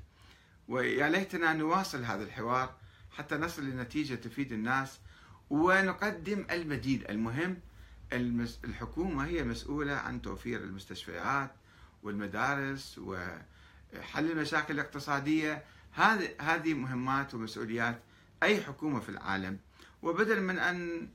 ويا 0.68 1.10
ليتنا 1.10 1.54
نواصل 1.54 2.04
هذا 2.04 2.24
الحوار 2.24 2.76
حتى 3.12 3.36
نصل 3.36 3.66
لنتيجة 3.66 4.16
تفيد 4.16 4.52
الناس 4.52 5.00
ونقدم 5.50 6.46
البديل 6.52 7.06
المهم 7.10 7.60
الحكومة 8.64 9.26
هي 9.26 9.44
مسؤولة 9.44 9.94
عن 9.94 10.22
توفير 10.22 10.60
المستشفيات 10.60 11.52
والمدارس 12.04 12.98
وحل 12.98 14.32
المشاكل 14.32 14.74
الاقتصادية. 14.74 15.64
هذه 15.92 16.30
هذه 16.42 16.74
مهمات 16.74 17.34
ومسؤوليات 17.34 18.00
أي 18.44 18.62
حكومة 18.62 19.00
في 19.00 19.10
العالم. 19.10 19.60
وبدل 20.02 20.42
من 20.42 20.60
أن 20.60 21.10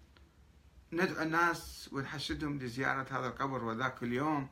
ندعو 0.96 1.22
الناس 1.22 1.88
ونحشدهم 1.92 2.58
لزيارة 2.58 3.06
هذا 3.10 3.26
القبر 3.26 3.64
وذاك 3.64 4.02
اليوم 4.02 4.48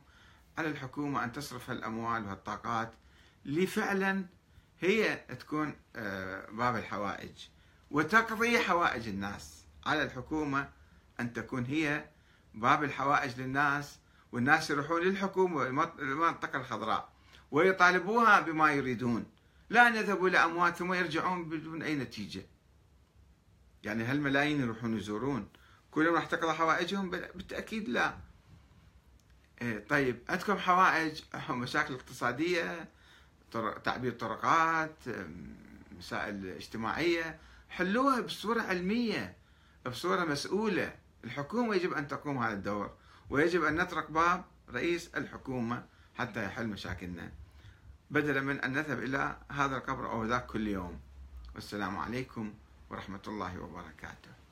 على 0.57 0.67
الحكومة 0.69 1.23
أن 1.23 1.31
تصرف 1.31 1.71
الأموال 1.71 2.25
والطاقات 2.25 2.93
لفعلا 3.45 4.25
هي 4.79 5.15
تكون 5.15 5.75
آه، 5.95 6.49
باب 6.51 6.75
الحوائج. 6.75 7.47
وتقضي 7.91 8.59
حوائج 8.59 9.07
الناس 9.07 9.65
على 9.85 10.03
الحكومة 10.03 10.69
أن 11.19 11.33
تكون 11.33 11.65
هي 11.65 12.05
باب 12.53 12.83
الحوائج 12.83 13.41
للناس 13.41 13.99
والناس 14.31 14.69
يروحون 14.69 15.01
للحكومة 15.01 15.67
المنطقة 15.99 16.59
الخضراء 16.59 17.09
ويطالبوها 17.51 18.39
بما 18.39 18.71
يريدون. 18.71 19.25
لا 19.69 19.87
أن 19.87 19.95
يذهبوا 19.95 20.27
إلى 20.29 20.37
أموات 20.37 20.75
ثم 20.75 20.93
يرجعون 20.93 21.49
بدون 21.49 21.81
أي 21.81 21.95
نتيجة. 21.95 22.45
يعني 23.83 24.03
هالملايين 24.03 24.61
يروحون 24.61 24.97
يزورون. 24.97 25.47
كلهم 25.93 26.15
راح 26.15 26.25
تقضى 26.25 26.53
حوائجهم؟ 26.53 27.09
بالتأكيد 27.09 27.89
لا. 27.89 28.17
إيه، 29.61 29.87
طيب 29.87 30.19
عندكم 30.29 30.57
حوائج 30.57 31.21
مشاكل 31.49 31.93
اقتصادية 31.93 32.89
تعبير 33.83 34.11
طرقات 34.11 34.95
مسائل 35.97 36.47
اجتماعية؟ 36.47 37.39
حلوها 37.69 38.21
بصورة 38.21 38.61
علمية 38.61 39.35
بصورة 39.85 40.23
مسؤولة. 40.25 40.95
الحكومة 41.23 41.75
يجب 41.75 41.93
أن 41.93 42.07
تقوم 42.07 42.37
هذا 42.37 42.53
الدور 42.53 42.91
ويجب 43.29 43.63
أن 43.63 43.75
نطرق 43.75 44.11
باب 44.11 44.45
رئيس 44.69 45.07
الحكومة 45.15 45.85
حتى 46.15 46.45
يحل 46.45 46.67
مشاكلنا 46.67 47.31
بدلا 48.11 48.41
من 48.41 48.59
أن 48.61 48.73
نذهب 48.73 48.99
إلى 48.99 49.37
هذا 49.51 49.77
القبر 49.77 50.11
أو 50.11 50.25
ذاك 50.25 50.45
كل 50.45 50.67
يوم. 50.67 50.99
والسلام 51.55 51.97
عليكم 51.97 52.53
ورحمة 52.89 53.21
الله 53.27 53.59
وبركاته. 53.59 54.42